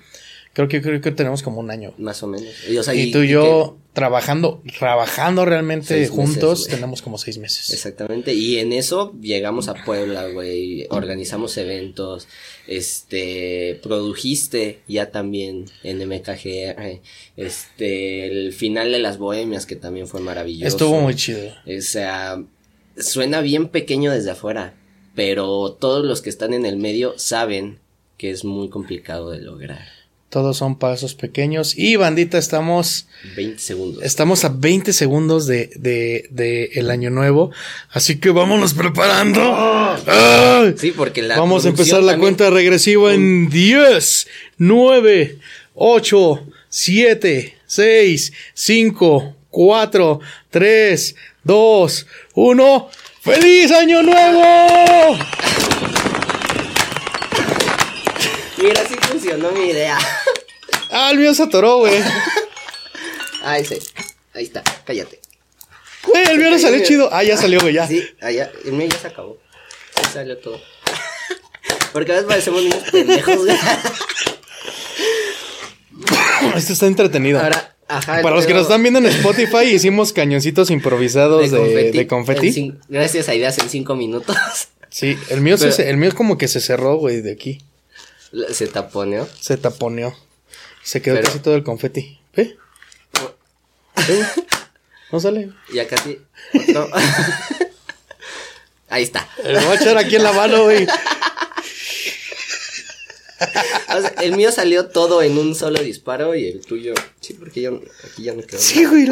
[0.55, 1.93] creo que creo que tenemos como un año.
[1.99, 2.49] Más o menos.
[2.93, 7.71] Y, tú y yo trabajando, trabajando realmente juntos, tenemos como seis meses.
[7.71, 8.35] Exactamente.
[8.35, 10.87] Y en eso llegamos a Puebla, güey.
[10.91, 12.29] Organizamos eventos.
[12.67, 17.01] Este, produjiste ya también en MKGR.
[17.37, 20.69] Este, el final de las bohemias, que también fue maravilloso.
[20.69, 21.51] Estuvo muy chido.
[21.67, 22.43] O sea,
[22.99, 24.75] suena bien pequeño desde afuera
[25.15, 27.79] pero todos los que están en el medio saben
[28.19, 29.87] que es muy complicado de lograr.
[30.35, 31.79] Todos son pasos pequeños.
[31.79, 33.07] Y bandita, estamos.
[33.37, 34.03] 20 segundos.
[34.03, 37.53] Estamos a 20 segundos de, de, de el año nuevo.
[37.91, 39.41] Así que vámonos preparando.
[40.77, 41.39] Sí, porque la.
[41.39, 44.27] Vamos a empezar la cuenta regresiva en 10,
[44.59, 45.39] 9,
[45.75, 52.91] 8, 7, 6, 5, 4, 3, 2, 1.
[53.25, 55.17] ¡Feliz Año Nuevo!
[58.59, 59.99] Mira, sí funcionó mi idea.
[60.91, 62.03] Ah, el mío se atoró, güey.
[63.43, 63.79] Ahí sí.
[64.35, 65.23] Ahí está, cállate.
[66.07, 67.09] Güey, el mío no salió chido.
[67.11, 67.89] Ah, ya salió, güey, ya.
[67.89, 69.39] Sí, allá, el mío ya se acabó.
[70.03, 70.61] Ya salió todo.
[71.95, 73.57] Porque a veces parecemos niños pendejos, güey.
[76.57, 77.41] Esto está entretenido.
[77.41, 82.75] Ahora, para los que nos están viendo en Spotify, hicimos cañoncitos improvisados de, confeti.
[82.89, 84.37] gracias a ideas en cinco minutos.
[84.91, 87.61] Sí, el mío, el mío es como que se cerró, güey, de aquí.
[88.51, 89.29] Se taponeó.
[89.41, 90.15] Se taponeó.
[90.83, 92.21] Se quedó casi todo el confeti.
[92.37, 92.57] ¿Ve?
[95.11, 95.51] No sale.
[95.73, 96.19] Ya casi.
[98.89, 99.29] Ahí está.
[99.45, 100.87] Lo voy a echar aquí en la mano, güey
[104.23, 106.95] el mío salió todo en un solo disparo y el tuyo.
[107.21, 108.61] Sí, porque yo aquí ya me quedo.
[108.61, 109.09] Sí, güey.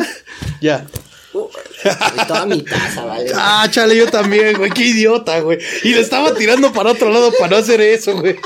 [0.61, 0.87] Ya.
[1.35, 1.49] Uh,
[2.29, 3.31] toda mi taza, ¿vale?
[3.35, 4.71] Ah, chale, yo también, güey.
[4.71, 5.59] Qué idiota, güey.
[5.83, 8.37] Y le estaba tirando para otro lado para no hacer eso, güey.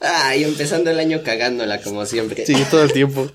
[0.00, 2.46] Ay, empezando el año cagándola, como siempre.
[2.46, 3.28] Sí, todo el tiempo.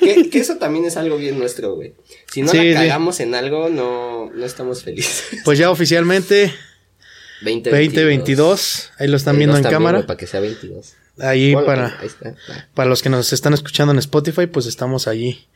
[0.00, 1.94] Que, eso también es algo bien nuestro, güey.
[2.30, 5.24] Si no la cagamos en algo, no, no estamos felices.
[5.44, 6.52] Pues ya oficialmente
[7.42, 8.90] 2022.
[8.98, 10.06] Ahí lo están viendo en cámara.
[10.06, 10.94] para que sea 22.
[11.20, 11.98] Ahí para,
[12.74, 15.48] para los que nos están escuchando en Spotify, pues estamos allí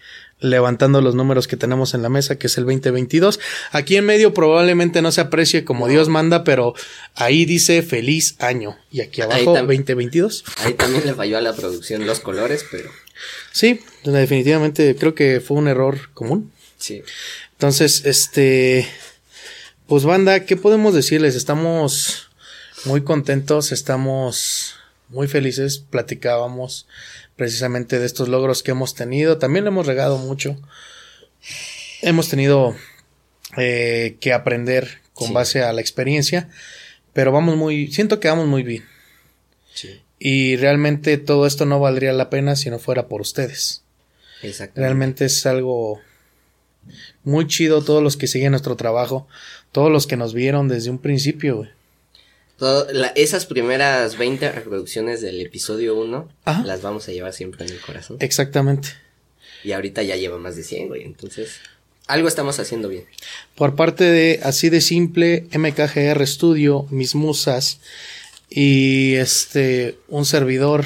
[0.43, 3.39] levantando los números que tenemos en la mesa, que es el 2022.
[3.71, 6.75] Aquí en medio probablemente no se aprecie como Dios manda, pero
[7.15, 8.77] ahí dice feliz año.
[8.91, 10.45] Y aquí abajo 2022.
[10.59, 12.91] Ahí también le falló a la producción los colores, pero...
[13.53, 16.53] Sí, definitivamente creo que fue un error común.
[16.77, 17.03] Sí.
[17.53, 18.89] Entonces, este...
[19.87, 21.35] Pues banda, ¿qué podemos decirles?
[21.35, 22.31] Estamos
[22.85, 24.77] muy contentos, estamos
[25.09, 26.87] muy felices, platicábamos
[27.37, 29.39] precisamente de estos logros que hemos tenido.
[29.39, 30.57] También le hemos regado mucho.
[32.01, 32.77] Hemos tenido
[33.57, 36.49] eh, que aprender con base a la experiencia,
[37.13, 38.85] pero vamos muy, siento que vamos muy bien.
[40.19, 43.83] Y realmente todo esto no valdría la pena si no fuera por ustedes.
[44.77, 46.01] Realmente es algo
[47.25, 49.29] muy chido todos los que siguen nuestro trabajo,
[49.73, 51.67] todos los que nos vieron desde un principio,
[53.15, 56.29] esas primeras 20 reproducciones del episodio 1
[56.65, 58.19] las vamos a llevar siempre en el corazón.
[58.21, 58.89] Exactamente.
[59.65, 61.03] Y ahorita ya lleva más de 100, güey.
[61.03, 61.57] Entonces,
[62.07, 63.05] algo estamos haciendo bien.
[63.55, 67.81] Por parte de Así de Simple, MKGR Studio, mis musas
[68.49, 70.85] y este, un servidor.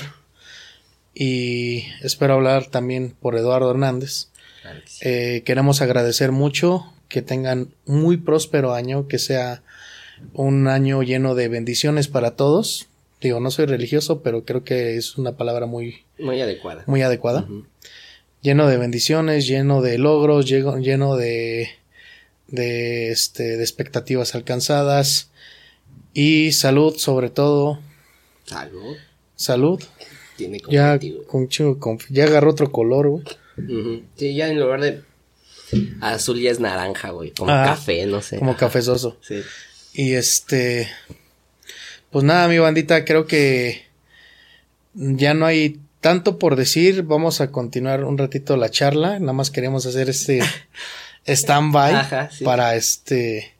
[1.14, 4.28] Y espero hablar también por Eduardo Hernández.
[5.01, 9.62] Eh, queremos agradecer mucho que tengan muy próspero año, que sea
[10.32, 12.88] un año lleno de bendiciones para todos.
[13.20, 16.04] Digo, no soy religioso, pero creo que es una palabra muy...
[16.18, 16.84] Muy adecuada.
[16.86, 17.46] Muy adecuada.
[18.42, 21.70] Lleno de bendiciones, lleno de logros, lleno, de...
[22.48, 25.30] de, este, de expectativas alcanzadas.
[26.12, 27.80] Y salud, sobre todo.
[28.44, 28.96] Salud.
[29.34, 29.82] Salud.
[30.36, 31.48] Tiene ya, con,
[32.11, 33.24] ya agarró otro color, güey.
[34.16, 35.02] Sí, ya en lugar de
[36.01, 37.31] azul ya es naranja, güey.
[37.31, 38.39] Como café, no sé.
[38.39, 39.17] Como cafezoso.
[39.27, 39.43] Sí.
[39.93, 40.91] Y este,
[42.11, 43.87] pues nada, mi bandita, creo que
[44.93, 47.03] ya no hay tanto por decir.
[47.03, 49.19] Vamos a continuar un ratito la charla.
[49.19, 50.41] Nada más queremos hacer este
[51.27, 53.55] stand-by para este,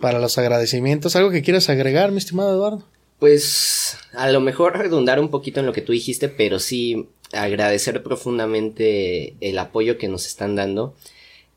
[0.00, 1.16] para los agradecimientos.
[1.16, 2.84] ¿Algo que quieras agregar, mi estimado Eduardo?
[3.18, 8.02] Pues a lo mejor redundar un poquito en lo que tú dijiste, pero sí agradecer
[8.02, 10.94] profundamente el apoyo que nos están dando.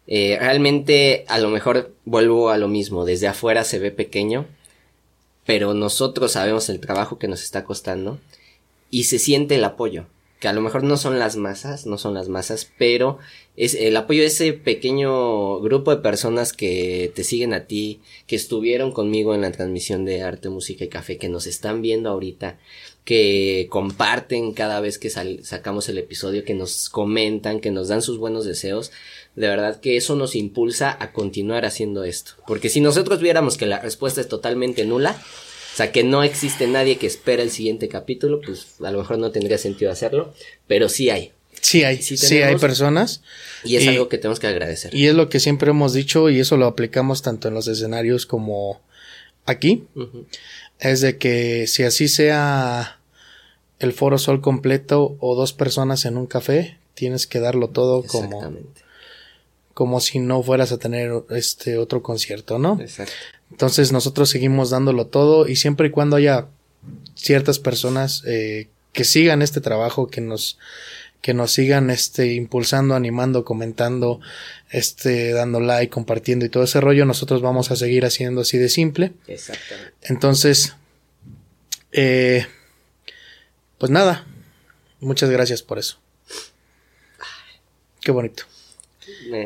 [0.07, 4.45] Eh, realmente a lo mejor vuelvo a lo mismo, desde afuera se ve pequeño,
[5.45, 8.19] pero nosotros sabemos el trabajo que nos está costando
[8.89, 10.05] y se siente el apoyo,
[10.39, 13.17] que a lo mejor no son las masas, no son las masas, pero
[13.57, 18.35] es el apoyo de ese pequeño grupo de personas que te siguen a ti, que
[18.35, 22.59] estuvieron conmigo en la transmisión de Arte, Música y Café, que nos están viendo ahorita,
[23.03, 28.19] que comparten cada vez que sacamos el episodio, que nos comentan, que nos dan sus
[28.19, 28.91] buenos deseos
[29.37, 32.33] de verdad que eso nos impulsa a continuar haciendo esto.
[32.47, 36.65] Porque si nosotros viéramos que la respuesta es totalmente nula, o sea, que no existe
[36.65, 40.33] nadie que espera el siguiente capítulo, pues a lo mejor no tendría sentido hacerlo,
[40.65, 41.33] pero sí hay.
[41.61, 43.21] Sí hay, sí, hay personas.
[43.63, 44.93] Y es algo que tenemos que agradecer.
[44.95, 48.25] Y es lo que siempre hemos dicho y eso lo aplicamos tanto en los escenarios
[48.25, 48.81] como
[49.45, 49.83] aquí.
[50.79, 52.99] Es de que si así sea
[53.77, 58.51] el foro sol completo o dos personas en un café, tienes que darlo todo como
[59.77, 62.81] como si no fueras a tener este otro concierto, ¿no?
[62.81, 63.13] Exacto.
[63.51, 66.47] Entonces nosotros seguimos dándolo todo y siempre y cuando haya
[67.13, 70.57] ciertas personas eh, que sigan este trabajo, que nos
[71.21, 74.19] que nos sigan este impulsando, animando, comentando,
[74.71, 78.69] este dando like, compartiendo y todo ese rollo, nosotros vamos a seguir haciendo así de
[78.69, 79.13] simple.
[79.27, 79.93] Exactamente.
[80.01, 80.73] Entonces,
[81.91, 82.47] eh,
[83.77, 84.25] pues nada,
[85.01, 85.99] muchas gracias por eso.
[88.01, 88.45] Qué bonito.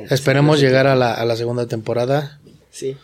[0.09, 2.39] Esperemos llegar a la, a la segunda temporada.
[2.71, 2.97] Sí.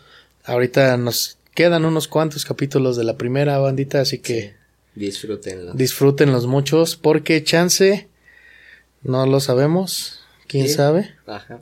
[0.44, 4.56] Ahorita nos quedan unos cuantos capítulos de la primera bandita, así que
[4.96, 5.76] disfrútenlos.
[5.76, 8.08] Disfrútenlos muchos, porque chance
[9.04, 11.16] no lo sabemos, quién sabe.
[11.26, 11.62] Ajá.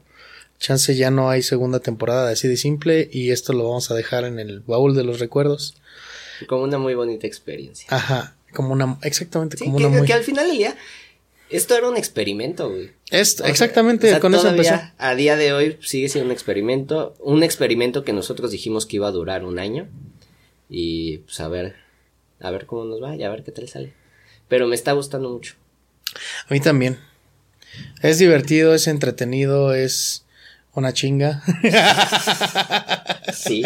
[0.60, 4.24] Chance ya no hay segunda temporada así de simple y esto lo vamos a dejar
[4.24, 5.76] en el baúl de los recuerdos.
[6.48, 7.88] Como una muy bonita experiencia.
[7.90, 10.06] Ajá, como una exactamente como una muy...
[10.06, 10.76] que al final del día
[11.50, 12.92] esto era un experimento, güey.
[13.12, 14.80] Esto, exactamente, con eso empezó.
[14.98, 17.16] A día de hoy sigue siendo un experimento.
[17.20, 19.88] Un experimento que nosotros dijimos que iba a durar un año.
[20.70, 21.76] Y pues a ver,
[22.40, 23.94] a ver cómo nos va y a ver qué tal sale.
[24.48, 25.56] Pero me está gustando mucho.
[26.48, 27.00] A mí también.
[28.02, 30.26] Es divertido, es entretenido, es
[30.74, 31.44] una chinga.
[33.34, 33.64] sí,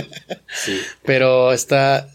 [0.48, 0.82] sí.
[1.06, 2.10] Pero está.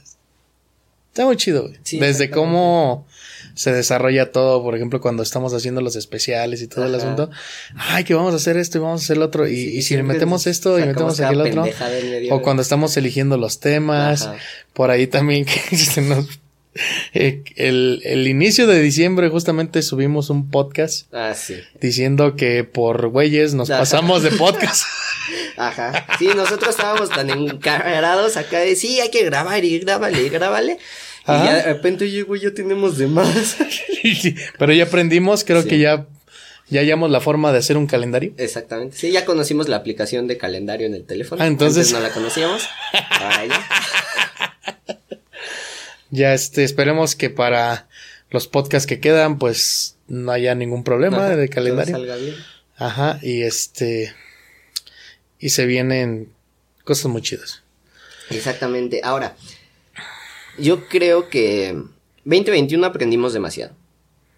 [1.08, 1.78] Está muy chido, güey.
[2.00, 3.06] Desde cómo
[3.54, 7.30] se desarrolla todo, por ejemplo, cuando estamos haciendo los especiales y todo el asunto,
[7.76, 10.46] ay, que vamos a hacer esto y vamos a hacer lo otro, y, si metemos
[10.46, 11.64] esto y metemos aquí el otro,
[12.30, 14.28] o cuando estamos eligiendo los temas,
[14.72, 16.26] por ahí también que se nos
[17.12, 21.54] Eh, el, el inicio de diciembre justamente subimos un podcast Ah, sí.
[21.80, 23.78] diciendo que por güeyes nos Ajá.
[23.78, 24.82] pasamos de podcast.
[25.56, 26.04] Ajá.
[26.18, 30.78] Sí, nosotros estábamos tan encarados acá de sí, hay que grabar y grábale y grábale.
[31.26, 33.56] Y ya de repente, oye, güey, ya tenemos de más.
[34.58, 35.68] Pero ya aprendimos, creo Sí.
[35.70, 36.06] que ya,
[36.68, 38.34] ya hallamos la forma de hacer un calendario.
[38.36, 38.96] Exactamente.
[38.96, 41.42] Sí, ya conocimos la aplicación de calendario en el teléfono.
[41.42, 42.68] Ah, entonces- Antes no la conocíamos.
[43.10, 43.66] Ahora ya.
[46.10, 47.88] Ya este, esperemos que para
[48.30, 51.96] los podcasts que quedan, pues no haya ningún problema Ajá, de calendario.
[51.96, 52.36] salga bien.
[52.76, 54.14] Ajá, y este.
[55.40, 56.32] Y se vienen
[56.84, 57.62] cosas muy chidas.
[58.30, 59.00] Exactamente.
[59.02, 59.34] Ahora,
[60.58, 61.82] yo creo que
[62.24, 63.74] 2021 aprendimos demasiado.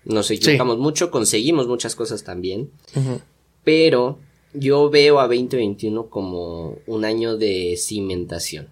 [0.04, 2.70] Nos equivocamos mucho, conseguimos muchas cosas también.
[3.64, 4.18] Pero
[4.52, 8.68] yo veo a 2021 como un año de cimentación.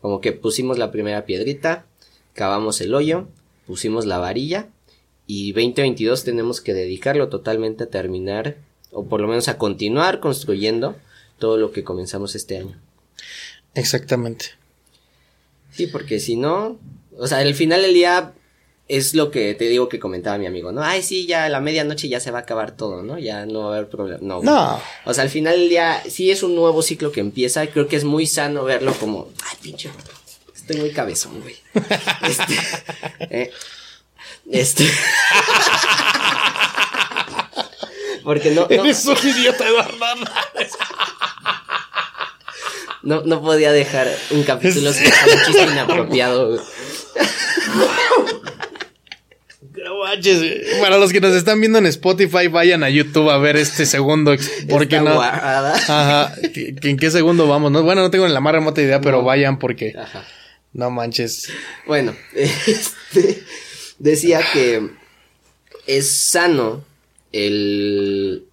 [0.00, 1.86] Como que pusimos la primera piedrita,
[2.34, 3.28] cavamos el hoyo,
[3.66, 4.68] pusimos la varilla
[5.26, 8.56] y 2022 tenemos que dedicarlo totalmente a terminar
[8.90, 10.96] o por lo menos a continuar construyendo
[11.38, 12.78] todo lo que comenzamos este año.
[13.74, 14.61] Exactamente.
[15.72, 16.78] Sí, porque si no,
[17.18, 18.32] o sea, el final del día
[18.88, 20.82] es lo que te digo que comentaba mi amigo, ¿no?
[20.82, 23.18] Ay, sí, ya a la medianoche ya se va a acabar todo, ¿no?
[23.18, 24.18] Ya no va a haber problema.
[24.20, 24.36] No.
[24.36, 24.46] güey.
[24.46, 27.64] No, O sea, al final del día sí es un nuevo ciclo que empieza.
[27.64, 29.90] y Creo que es muy sano verlo como, ay, pinche,
[30.54, 31.56] estoy muy cabezón, güey.
[32.28, 32.54] Este,
[33.30, 33.50] eh,
[34.50, 34.86] este.
[38.24, 39.96] Porque no, no, eres un idiota, Eduardo.
[43.02, 46.62] No, no podía dejar un capítulo sin dejar un chiste inapropiado.
[50.80, 54.34] Para los que nos están viendo en Spotify, vayan a YouTube a ver este segundo.
[54.68, 55.20] Porque Esta no.
[55.20, 56.34] Ajá.
[56.52, 57.70] ¿que- que ¿En qué segundo vamos?
[57.72, 60.24] No, bueno, no tengo ni la más remota idea, pero vayan porque Ajá.
[60.72, 61.48] no manches.
[61.86, 63.42] Bueno, este,
[63.98, 64.90] decía que
[65.86, 66.84] es sano
[67.32, 68.44] el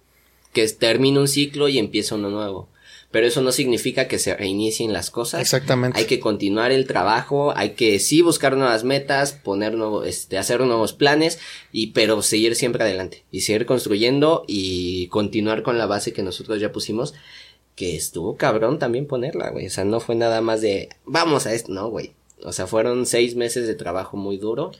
[0.52, 2.68] que termine un ciclo y empiece uno nuevo.
[3.10, 5.40] Pero eso no significa que se reinicien las cosas.
[5.40, 5.98] Exactamente.
[5.98, 10.60] Hay que continuar el trabajo, hay que sí buscar nuevas metas, poner nuevo, este, hacer
[10.60, 11.40] nuevos planes,
[11.72, 13.24] y pero seguir siempre adelante.
[13.32, 17.14] Y seguir construyendo y continuar con la base que nosotros ya pusimos.
[17.74, 19.66] Que estuvo cabrón también ponerla, güey.
[19.66, 22.12] O sea, no fue nada más de vamos a esto, no, güey.
[22.44, 24.72] O sea, fueron seis meses de trabajo muy duro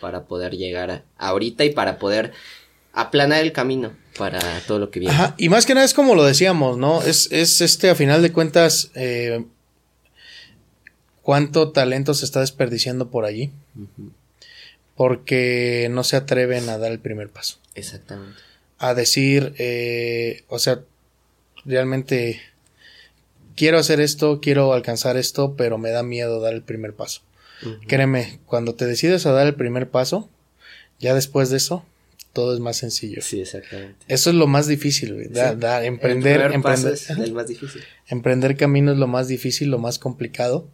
[0.00, 2.32] para poder llegar a ahorita y para poder
[2.92, 5.14] aplanar el camino para todo lo que viene.
[5.14, 7.02] Ajá, y más que nada es como lo decíamos, ¿no?
[7.02, 9.44] Es, es este, a final de cuentas, eh,
[11.22, 13.50] cuánto talento se está desperdiciando por allí.
[14.94, 17.58] Porque no se atreven a dar el primer paso.
[17.74, 18.40] Exactamente.
[18.78, 20.80] A decir, eh, o sea,
[21.66, 22.40] realmente
[23.56, 27.22] quiero hacer esto, quiero alcanzar esto, pero me da miedo dar el primer paso.
[27.88, 30.28] Créeme, cuando te decides a dar el primer paso,
[30.98, 31.84] ya después de eso,
[32.36, 33.22] todo es más sencillo.
[33.22, 34.04] Sí, exactamente.
[34.08, 35.28] Eso es lo más difícil, güey.
[35.28, 35.58] Da- Sí.
[35.58, 37.82] da- emprender, el emprender, es el más difícil.
[38.08, 40.68] emprender camino es lo más difícil, lo más complicado.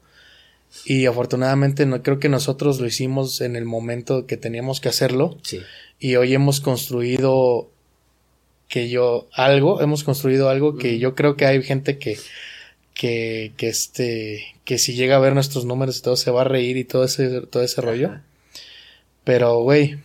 [0.85, 5.39] Y afortunadamente no creo que nosotros lo hicimos en el momento que teníamos que hacerlo.
[5.43, 5.61] Sí.
[6.01, 7.71] Y hoy hemos construido
[8.69, 12.19] que yo algo, hemos construido algo que yo creo que hay gente que
[12.95, 16.45] que, que este que si llega a ver nuestros números y todo se va a
[16.45, 18.21] reír y todo ese todo ese rollo.
[19.25, 19.99] Pero, güey,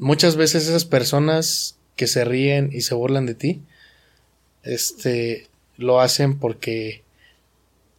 [0.00, 3.62] muchas veces esas personas que se ríen y se burlan de ti,
[4.62, 7.02] este, lo hacen porque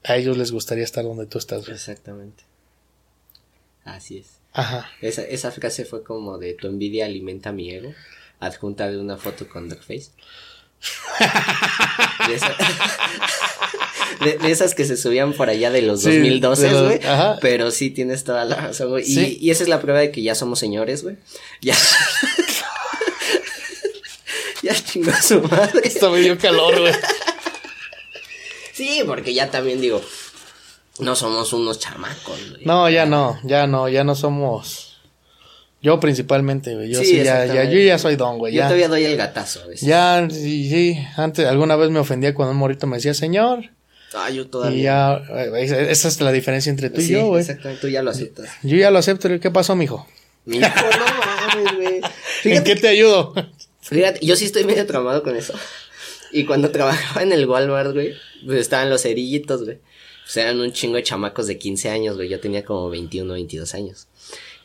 [0.03, 1.69] a ellos les gustaría estar donde tú estás.
[1.69, 2.43] Exactamente.
[3.83, 4.39] Así es.
[4.53, 4.89] Ajá.
[5.01, 7.93] Esa, esa frase fue como de tu envidia alimenta mi ego.
[8.39, 10.11] Adjunta de una foto con Duckface.
[12.27, 12.55] De, esa-
[14.23, 16.99] de- de esas que se subían por allá de los Sí, 2012, de los- güey.
[17.41, 19.03] Pero sí tienes toda la razón, güey.
[19.07, 21.17] Y, esa es la prueba de que ya somos señores, güey.
[21.61, 21.75] Ya.
[24.63, 25.81] ya chingó a su madre.
[25.83, 26.93] Esto me dio calor, güey.
[28.73, 30.01] Sí, porque ya también digo,
[30.99, 32.65] no somos unos chamacos, güey.
[32.65, 34.90] No, ya no, ya no, ya no somos.
[35.81, 36.91] Yo principalmente, güey.
[36.91, 38.53] Yo Sí, sí, ya, ya, yo ya soy don, güey.
[38.53, 39.87] Yo Ya, todavía doy el gatazo veces.
[39.87, 40.99] ya, sí, sí.
[41.17, 43.71] Antes, alguna vez me ofendía cuando un morrito me decía señor.
[44.13, 44.77] Ah, yo todavía.
[44.77, 47.41] Y ya, eh, esa esa es la diferencia entre tú y yo, güey.
[47.41, 48.49] Exactamente, tú ya lo aceptas.
[48.61, 49.27] Yo ya lo acepto.
[49.39, 50.05] ¿Qué pasó, mijo?
[50.45, 52.01] Mi hijo, no mames, güey.
[52.55, 53.33] ¿En qué te ayudo?
[53.81, 55.53] fíjate, yo sí estoy medio traumado con eso.
[56.31, 58.13] Y cuando trabajaba en el Walmart, güey,
[58.45, 59.79] pues estaban los cerillitos, güey.
[60.23, 62.29] Pues eran un chingo de chamacos de 15 años, güey.
[62.29, 64.07] Yo tenía como 21, 22 años.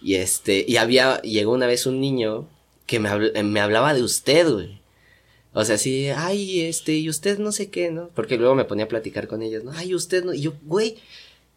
[0.07, 2.49] Y este, y había, llegó una vez un niño
[2.87, 4.79] que me, me hablaba de usted, güey.
[5.53, 8.11] O sea, así, ay, este, y usted no sé qué, ¿no?
[8.15, 9.73] Porque luego me ponía a platicar con ellos, ¿no?
[9.73, 10.99] Ay, usted no, y yo, güey,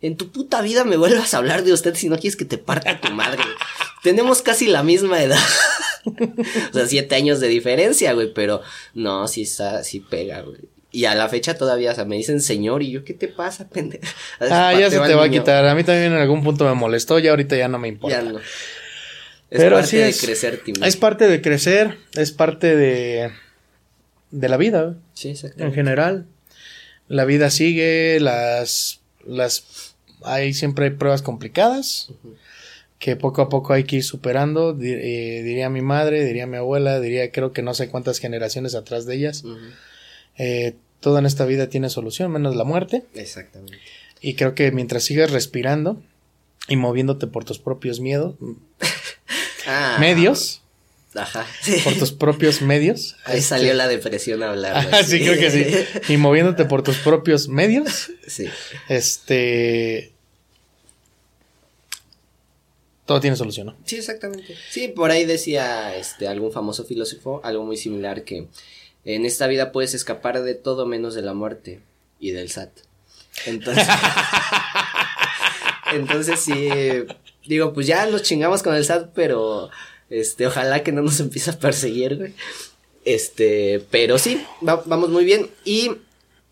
[0.01, 2.57] en tu puta vida me vuelvas a hablar de usted si no quieres que te
[2.57, 3.43] parta tu madre.
[4.01, 5.37] Tenemos casi la misma edad.
[6.05, 8.63] o sea, siete años de diferencia, güey, pero
[8.95, 10.57] no, sí sí pega, güey.
[10.91, 13.69] Y a la fecha todavía, o sea, me dicen señor y yo, ¿qué te pasa,
[13.69, 14.03] pendejo?
[14.39, 15.65] Ah, ya se te va a quitar.
[15.65, 18.23] A mí también en algún punto me molestó, ya ahorita ya no me importa.
[18.23, 18.39] Ya no.
[18.39, 20.75] Es Pero parte de crecer, Tim.
[20.83, 23.31] Es parte de crecer, es parte de,
[24.31, 24.95] de la vida.
[25.13, 25.33] Sí.
[25.57, 26.27] En general.
[27.07, 32.11] La vida sigue, las, las, hay siempre hay pruebas complicadas.
[32.99, 36.99] que poco a poco hay que ir superando, eh, diría mi madre, diría mi abuela,
[36.99, 39.43] diría creo que no sé cuántas generaciones atrás de ellas.
[40.39, 43.05] Eh, todo en esta vida tiene solución, menos la muerte.
[43.13, 43.77] Exactamente.
[44.21, 46.01] Y creo que mientras sigas respirando
[46.67, 48.35] y moviéndote por tus propios miedos,
[49.67, 49.97] ah.
[49.99, 50.61] medios,
[51.15, 51.47] Ajá.
[51.83, 53.15] Por tus propios medios.
[53.25, 55.03] Ahí salió este, la depresión a hablar.
[55.05, 56.13] sí, creo que sí.
[56.13, 58.11] Y moviéndote por tus propios medios.
[58.27, 58.47] Sí.
[58.87, 60.13] Este.
[63.05, 63.75] Todo tiene solución, ¿no?
[63.85, 64.55] Sí, exactamente.
[64.69, 68.47] Sí, por ahí decía este algún famoso filósofo algo muy similar que
[69.05, 71.81] en esta vida puedes escapar de todo menos de la muerte
[72.19, 72.71] y del SAT.
[73.45, 73.87] Entonces,
[75.93, 76.69] entonces sí,
[77.45, 79.69] digo, pues ya nos chingamos con el SAT, pero
[80.09, 82.33] este, ojalá que no nos empiece a perseguir, güey.
[83.05, 85.49] Este, pero sí, vamos muy bien.
[85.63, 85.91] Y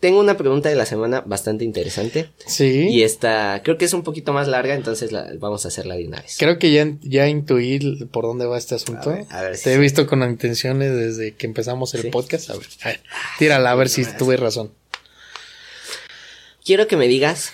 [0.00, 2.30] tengo una pregunta de la semana bastante interesante.
[2.46, 2.88] Sí.
[2.88, 6.06] Y esta, creo que es un poquito más larga, entonces la, vamos a hacerla de
[6.06, 6.36] una vez.
[6.38, 9.10] Creo que ya, ya intuí por dónde va este asunto.
[9.30, 12.50] A ver, Te he visto con intenciones desde que empezamos el podcast.
[12.50, 13.00] A ver, a ver,
[13.38, 14.72] tírala a ver si tuve razón.
[16.64, 17.52] Quiero que me digas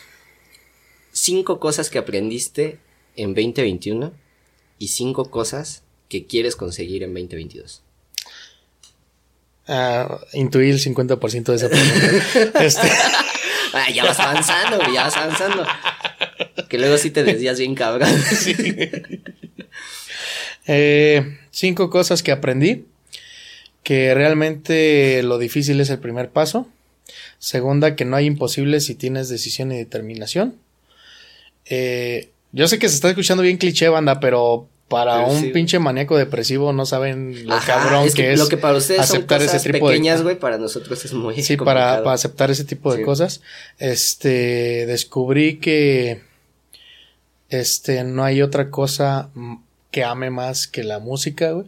[1.12, 2.78] cinco cosas que aprendiste
[3.16, 4.12] en 2021
[4.78, 7.83] y cinco cosas que quieres conseguir en 2022
[9.66, 12.60] a intuir el 50% de esa pregunta.
[12.64, 12.90] este.
[13.72, 15.66] ah, ya vas avanzando, ya vas avanzando.
[16.68, 18.08] Que luego sí te decías bien cabrón.
[20.66, 22.86] Eh, cinco cosas que aprendí.
[23.82, 26.66] Que realmente lo difícil es el primer paso.
[27.38, 30.56] Segunda, que no hay imposible si tienes decisión y determinación.
[31.66, 36.16] Eh, yo sé que se está escuchando bien cliché, banda, pero para un pinche maníaco
[36.16, 38.38] depresivo no saben lo cabrón que, es.
[38.38, 41.42] Lo que para ustedes aceptar son cosas ese tipo pequeñas, güey, para nosotros es muy
[41.42, 43.42] Sí, para, para, aceptar ese tipo de cosas.
[43.78, 46.22] Este, descubrí que
[47.48, 49.30] este no hay otra cosa
[49.90, 51.66] que ame más que la música, güey.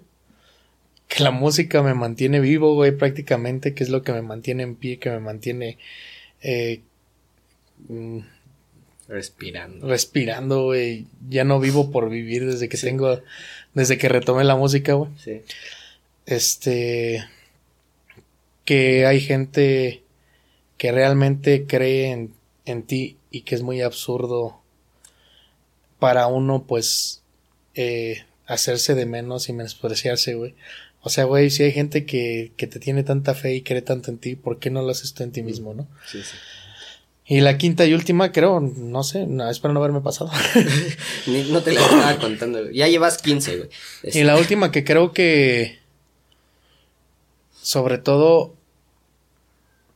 [1.09, 4.77] Que la música me mantiene vivo, güey, prácticamente, que es lo que me mantiene en
[4.77, 5.79] pie, que me mantiene
[6.43, 6.81] eh,
[7.89, 8.21] mm,
[9.09, 9.87] Respirando.
[9.87, 11.07] Respirando, güey.
[11.29, 13.21] Ya no vivo por vivir desde que tengo,
[13.75, 15.11] desde que retomé la música, güey.
[15.23, 15.43] Sí.
[16.27, 17.25] Este,
[18.65, 20.03] que hay gente
[20.77, 22.35] que realmente cree en,
[22.65, 24.61] en ti y que es muy absurdo
[25.99, 27.23] para uno, pues,
[27.75, 30.55] eh, hacerse de menos y menospreciarse, güey.
[31.01, 34.11] O sea, güey, si hay gente que, que te tiene tanta fe y cree tanto
[34.11, 35.87] en ti, ¿por qué no lo haces tú en ti mismo, no?
[36.07, 36.37] Sí, sí.
[37.29, 40.31] Y la quinta y última, creo, no sé, no, espero no haberme pasado.
[41.51, 43.71] no te la estaba contando, Ya llevas 15, güey.
[44.05, 45.81] Y la última que creo que,
[47.61, 48.55] sobre todo,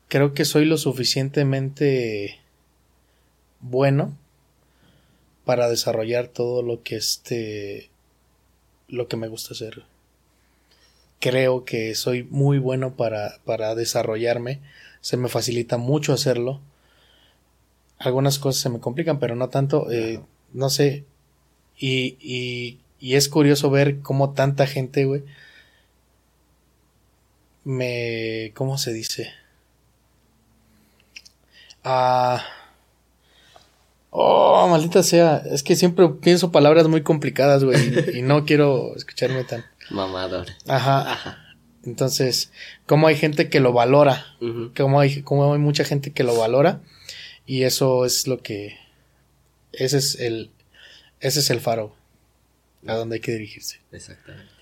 [0.08, 2.40] creo que soy lo suficientemente
[3.60, 4.18] bueno
[5.44, 7.90] para desarrollar todo lo que este,
[8.88, 9.84] lo que me gusta hacer.
[11.20, 14.58] Creo que soy muy bueno para, para desarrollarme.
[15.00, 16.60] Se me facilita mucho hacerlo
[18.00, 20.20] algunas cosas se me complican, pero no tanto, eh,
[20.52, 21.04] no sé.
[21.78, 25.22] Y, y, y, es curioso ver cómo tanta gente, güey,
[27.64, 28.52] me...
[28.54, 29.30] ¿Cómo se dice?
[31.84, 32.42] Ah...
[34.12, 35.36] Oh, maldita sea.
[35.36, 38.18] Es que siempre pienso palabras muy complicadas, güey.
[38.18, 39.64] y, no quiero escucharme tan.
[39.88, 40.48] Mamador.
[40.66, 41.12] Ajá.
[41.12, 41.38] Ajá.
[41.84, 42.50] Entonces,
[42.86, 44.26] cómo hay gente que lo valora.
[44.76, 46.80] cómo, hay, cómo hay mucha gente que lo valora.
[47.50, 48.76] Y eso es lo que.
[49.72, 50.52] Ese es el.
[51.18, 51.96] Ese es el faro.
[52.86, 53.80] A donde hay que dirigirse.
[53.90, 54.52] Exactamente.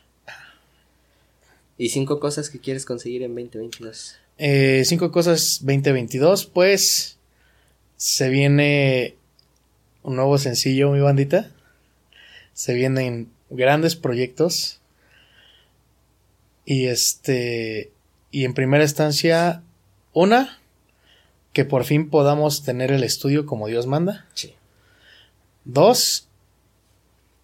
[1.77, 4.17] ¿Y cinco cosas que quieres conseguir en 2022?
[4.39, 7.19] Eh, cinco cosas 2022, pues.
[7.99, 9.17] Se viene
[10.03, 11.51] un nuevo sencillo, mi bandita.
[12.55, 14.81] Se vienen grandes proyectos.
[16.65, 17.93] Y este.
[18.31, 19.63] Y en primera instancia,
[20.15, 20.58] una,
[21.59, 24.29] que por fin podamos tener el estudio como Dios manda.
[24.33, 24.55] Sí.
[25.65, 26.29] Dos,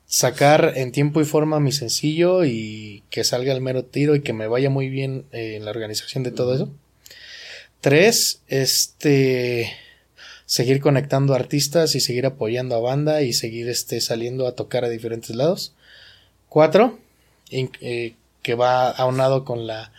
[0.06, 4.32] sacar en tiempo y forma mi sencillo y que salga el mero tiro y que
[4.32, 6.70] me vaya muy bien eh, en la organización de todo eso.
[7.80, 9.72] Tres, este,
[10.46, 14.90] seguir conectando artistas y seguir apoyando a banda y seguir este, saliendo a tocar a
[14.90, 15.74] diferentes lados.
[16.48, 17.00] Cuatro,
[17.50, 19.90] eh, que va aunado con la,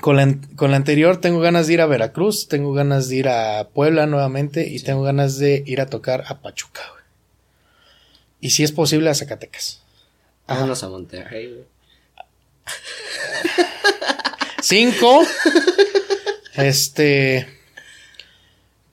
[0.00, 3.28] con la, con la anterior, tengo ganas de ir a Veracruz, tengo ganas de ir
[3.28, 6.82] a Puebla nuevamente y tengo ganas de ir a tocar a Pachuca.
[8.40, 9.82] Y si es posible a Zacatecas.
[10.46, 11.64] Vámonos a Monterrey, güey.
[14.62, 15.22] Cinco.
[16.54, 17.46] Este.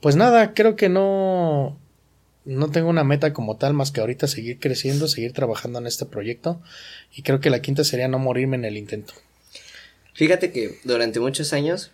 [0.02, 1.78] Pues nada, creo que no.
[2.46, 6.06] No tengo una meta como tal más que ahorita seguir creciendo, seguir trabajando en este
[6.06, 6.62] proyecto.
[7.16, 9.14] Y creo que la quinta sería no morirme en el intento.
[10.14, 11.92] Fíjate que durante muchos años,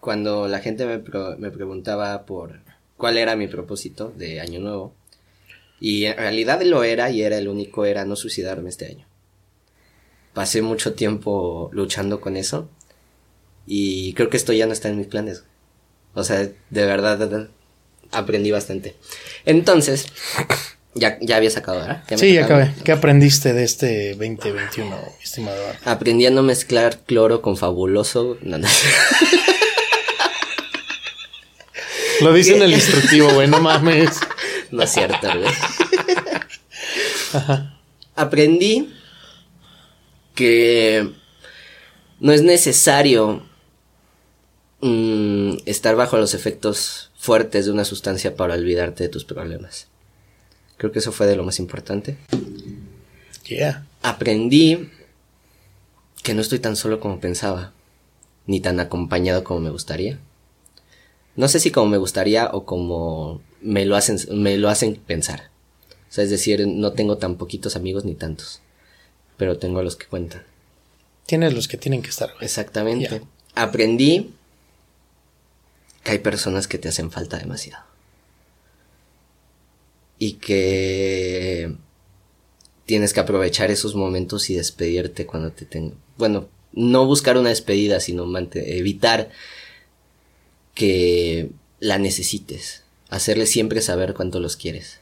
[0.00, 1.02] cuando la gente me,
[1.38, 2.60] me preguntaba por
[2.96, 4.94] cuál era mi propósito de Año Nuevo,
[5.80, 9.06] y en realidad lo era y era el único, era no suicidarme este año.
[10.32, 12.68] Pasé mucho tiempo luchando con eso
[13.66, 15.44] y creo que esto ya no está en mis planes.
[16.14, 17.48] O sea, de verdad,
[18.12, 18.94] aprendí bastante.
[19.44, 20.06] Entonces,
[20.94, 22.02] ya, ya había sacado, ¿verdad?
[22.16, 22.72] sí, ya acabé.
[22.84, 25.62] ¿Qué aprendiste de este 2021, estimado?
[25.84, 28.38] Aprendí a no mezclar cloro con fabuloso.
[32.20, 34.20] Lo dice en el instructivo, güey, no mames.
[34.70, 35.50] No es cierto, güey.
[38.14, 38.92] Aprendí
[40.34, 41.10] que
[42.20, 43.42] no es necesario
[44.84, 49.86] Mm, estar bajo los efectos fuertes de una sustancia para olvidarte de tus problemas.
[50.82, 52.16] Creo que eso fue de lo más importante.
[53.46, 53.86] Yeah.
[54.02, 54.90] Aprendí
[56.24, 57.72] que no estoy tan solo como pensaba,
[58.48, 60.18] ni tan acompañado como me gustaría.
[61.36, 65.52] No sé si como me gustaría o como me lo hacen, me lo hacen pensar.
[66.10, 68.58] O sea, es decir, no tengo tan poquitos amigos ni tantos,
[69.36, 70.42] pero tengo a los que cuentan.
[71.26, 72.32] Tienes los que tienen que estar.
[72.40, 73.22] Exactamente.
[73.54, 74.34] Aprendí
[76.02, 77.91] que hay personas que te hacen falta demasiado.
[80.22, 81.74] Y que
[82.86, 85.96] tienes que aprovechar esos momentos y despedirte cuando te tengo.
[86.16, 89.30] Bueno, no buscar una despedida, sino evitar
[90.74, 91.50] que
[91.80, 92.84] la necesites.
[93.08, 95.00] Hacerle siempre saber cuánto los quieres.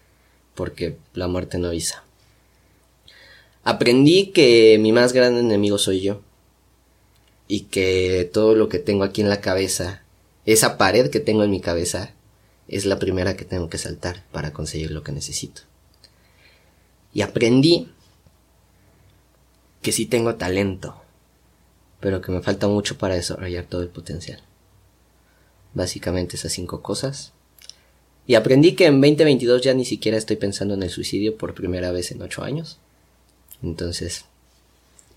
[0.54, 2.02] Porque la muerte no avisa.
[3.62, 6.22] Aprendí que mi más grande enemigo soy yo.
[7.46, 10.02] Y que todo lo que tengo aquí en la cabeza
[10.46, 12.14] esa pared que tengo en mi cabeza
[12.70, 15.62] es la primera que tengo que saltar para conseguir lo que necesito.
[17.12, 17.88] Y aprendí
[19.82, 20.94] que sí tengo talento,
[21.98, 24.40] pero que me falta mucho para desarrollar todo el potencial.
[25.74, 27.32] Básicamente esas cinco cosas.
[28.28, 31.90] Y aprendí que en 2022 ya ni siquiera estoy pensando en el suicidio por primera
[31.90, 32.78] vez en ocho años.
[33.64, 34.26] Entonces,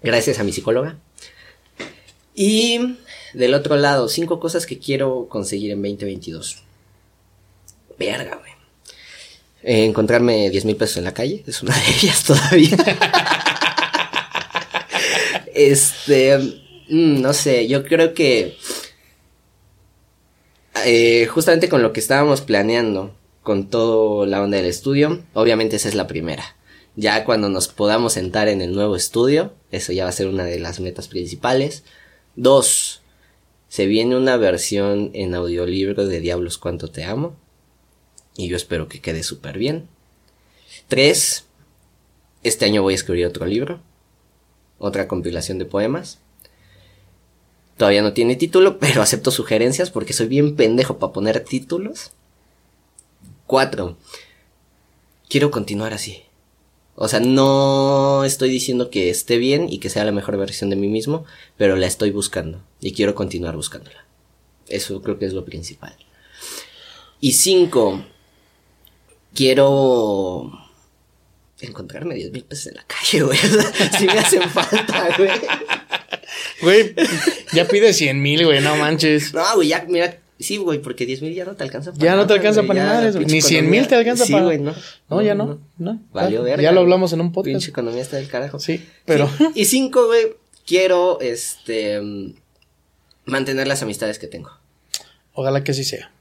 [0.01, 0.97] gracias a mi psicóloga.
[2.33, 2.97] Y
[3.35, 6.63] del otro lado, cinco cosas que quiero conseguir en 2022.
[9.63, 12.77] Eh, encontrarme 10 mil pesos en la calle, es una de ellas todavía.
[15.53, 16.37] este,
[16.89, 18.57] mm, no sé, yo creo que
[20.85, 25.87] eh, justamente con lo que estábamos planeando, con toda la onda del estudio, obviamente esa
[25.87, 26.43] es la primera.
[26.95, 30.45] Ya cuando nos podamos sentar en el nuevo estudio, eso ya va a ser una
[30.45, 31.83] de las metas principales.
[32.35, 33.01] Dos,
[33.67, 37.35] se viene una versión en audiolibro de Diablos Cuánto Te Amo.
[38.35, 39.87] Y yo espero que quede súper bien.
[40.87, 41.45] Tres,
[42.43, 43.79] este año voy a escribir otro libro.
[44.79, 46.19] Otra compilación de poemas.
[47.77, 52.11] Todavía no tiene título, pero acepto sugerencias porque soy bien pendejo para poner títulos.
[53.47, 53.97] Cuatro,
[55.29, 56.23] quiero continuar así.
[56.95, 60.75] O sea, no estoy diciendo que esté bien y que sea la mejor versión de
[60.75, 61.25] mí mismo,
[61.57, 64.05] pero la estoy buscando y quiero continuar buscándola.
[64.67, 65.95] Eso creo que es lo principal.
[67.19, 68.03] Y cinco,
[69.33, 70.51] quiero
[71.59, 73.37] encontrarme 10 mil pesos en la calle, güey.
[73.97, 75.29] si me hacen falta, güey.
[76.61, 76.95] Güey,
[77.53, 79.33] ya pide 100 mil, güey, no manches.
[79.33, 82.15] No, güey, ya, mira, Sí, güey, porque 10 mil ya no te alcanza para Ya
[82.15, 84.39] no te alcanza para nada, Ni 100 mil te alcanza para.
[84.39, 84.75] Sí, güey, no.
[85.09, 85.59] No, ya no.
[85.77, 86.01] no.
[86.11, 86.61] Valió verga.
[86.61, 87.53] Ya lo hablamos en un podcast.
[87.53, 88.59] Pinche economía está del carajo.
[88.59, 89.29] Sí, pero.
[89.55, 92.01] Y cinco, güey, quiero, este.
[93.25, 94.51] Mantener las amistades que tengo.
[95.33, 96.11] Ojalá que así sea.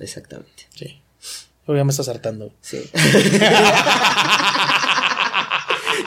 [0.00, 0.66] Exactamente.
[0.74, 1.00] Sí.
[1.76, 2.52] Ya me estás hartando.
[2.60, 2.88] Sí.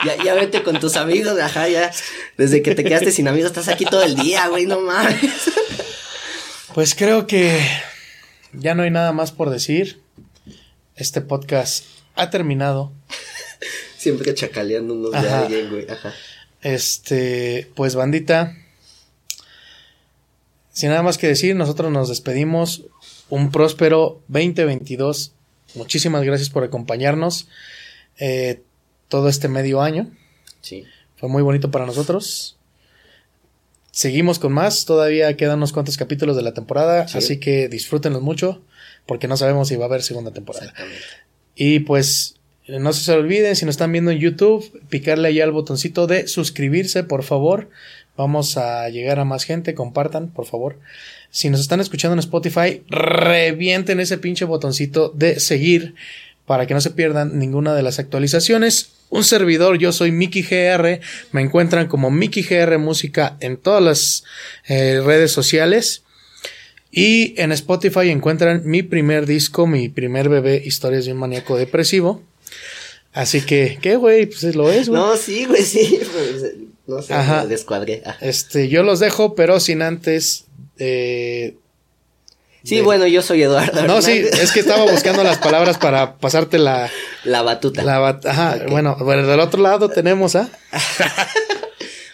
[0.04, 1.92] ya, ya vete con tus amigos, ajá, ya.
[2.36, 5.50] Desde que te quedaste sin amigos, estás aquí todo el día, güey, no mames.
[6.74, 7.60] Pues creo que
[8.52, 10.00] ya no hay nada más por decir.
[10.96, 11.84] Este podcast
[12.14, 12.92] ha terminado.
[13.96, 15.90] Siempre chacaleándonos de alguien, güey.
[15.90, 16.12] Ajá.
[16.62, 18.56] Este, pues bandita.
[20.72, 22.84] sin nada más que decir, nosotros nos despedimos.
[23.28, 25.32] Un próspero 2022.
[25.74, 27.48] Muchísimas gracias por acompañarnos
[28.18, 28.62] eh,
[29.08, 30.10] todo este medio año.
[30.60, 30.84] Sí.
[31.16, 32.56] Fue muy bonito para nosotros.
[33.90, 34.84] Seguimos con más.
[34.84, 37.08] Todavía quedan unos cuantos capítulos de la temporada.
[37.08, 37.18] Sí.
[37.18, 38.62] Así que disfrútenlos mucho.
[39.06, 40.72] Porque no sabemos si va a haber segunda temporada.
[41.54, 42.36] Y pues
[42.68, 47.02] no se olviden, si nos están viendo en YouTube, picarle ahí al botoncito de suscribirse,
[47.02, 47.70] por favor.
[48.16, 50.78] Vamos a llegar a más gente, compartan, por favor.
[51.30, 55.94] Si nos están escuchando en Spotify, revienten ese pinche botoncito de seguir
[56.46, 58.90] para que no se pierdan ninguna de las actualizaciones.
[59.08, 61.00] Un servidor, yo soy Mickey GR,
[61.32, 64.24] me encuentran como Mickey GR Música en todas las
[64.66, 66.02] eh, redes sociales.
[66.90, 72.22] Y en Spotify encuentran mi primer disco, mi primer bebé, Historias de un maníaco depresivo.
[73.14, 74.26] Así que, ¿qué, güey?
[74.26, 75.00] Pues lo es, güey.
[75.00, 76.00] No, sí, güey, sí.
[76.12, 76.54] pues,
[76.86, 77.42] no sé, Ajá.
[77.42, 78.02] me descuadré.
[78.04, 78.16] Ah.
[78.20, 80.44] Este, yo los dejo, pero sin antes.
[80.78, 81.56] eh,
[82.64, 83.82] Sí, de- bueno, yo soy Eduardo.
[83.88, 86.88] No, sí, es que estaba buscando las palabras para pasarte la.
[87.24, 87.82] La batuta.
[87.82, 90.48] la bat- ajá, bueno, bueno, del otro lado tenemos a.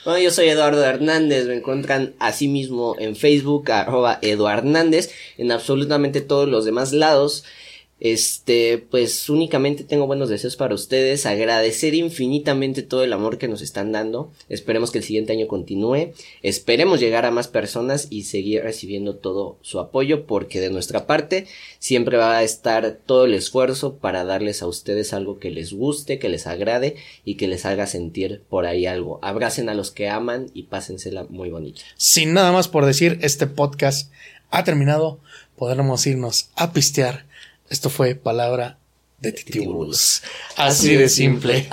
[0.04, 5.52] Bueno, yo soy Eduardo Hernández, me encuentran así mismo en Facebook, arroba Eduardo Hernández, en
[5.52, 7.44] absolutamente todos los demás lados.
[8.01, 13.61] Este, pues únicamente tengo buenos deseos para ustedes, agradecer infinitamente todo el amor que nos
[13.61, 18.62] están dando, esperemos que el siguiente año continúe, esperemos llegar a más personas y seguir
[18.62, 21.46] recibiendo todo su apoyo, porque de nuestra parte
[21.80, 26.18] siempre va a estar todo el esfuerzo para darles a ustedes algo que les guste,
[26.18, 29.18] que les agrade y que les haga sentir por ahí algo.
[29.22, 31.82] Abracen a los que aman y pásensela muy bonita.
[31.96, 34.12] Sin nada más por decir, este podcast
[34.51, 35.20] ha terminado.
[35.57, 37.28] Podremos irnos a pistear.
[37.70, 38.78] Esto fue Palabra
[39.18, 40.22] de Titibulos.
[40.56, 41.68] Así de simple.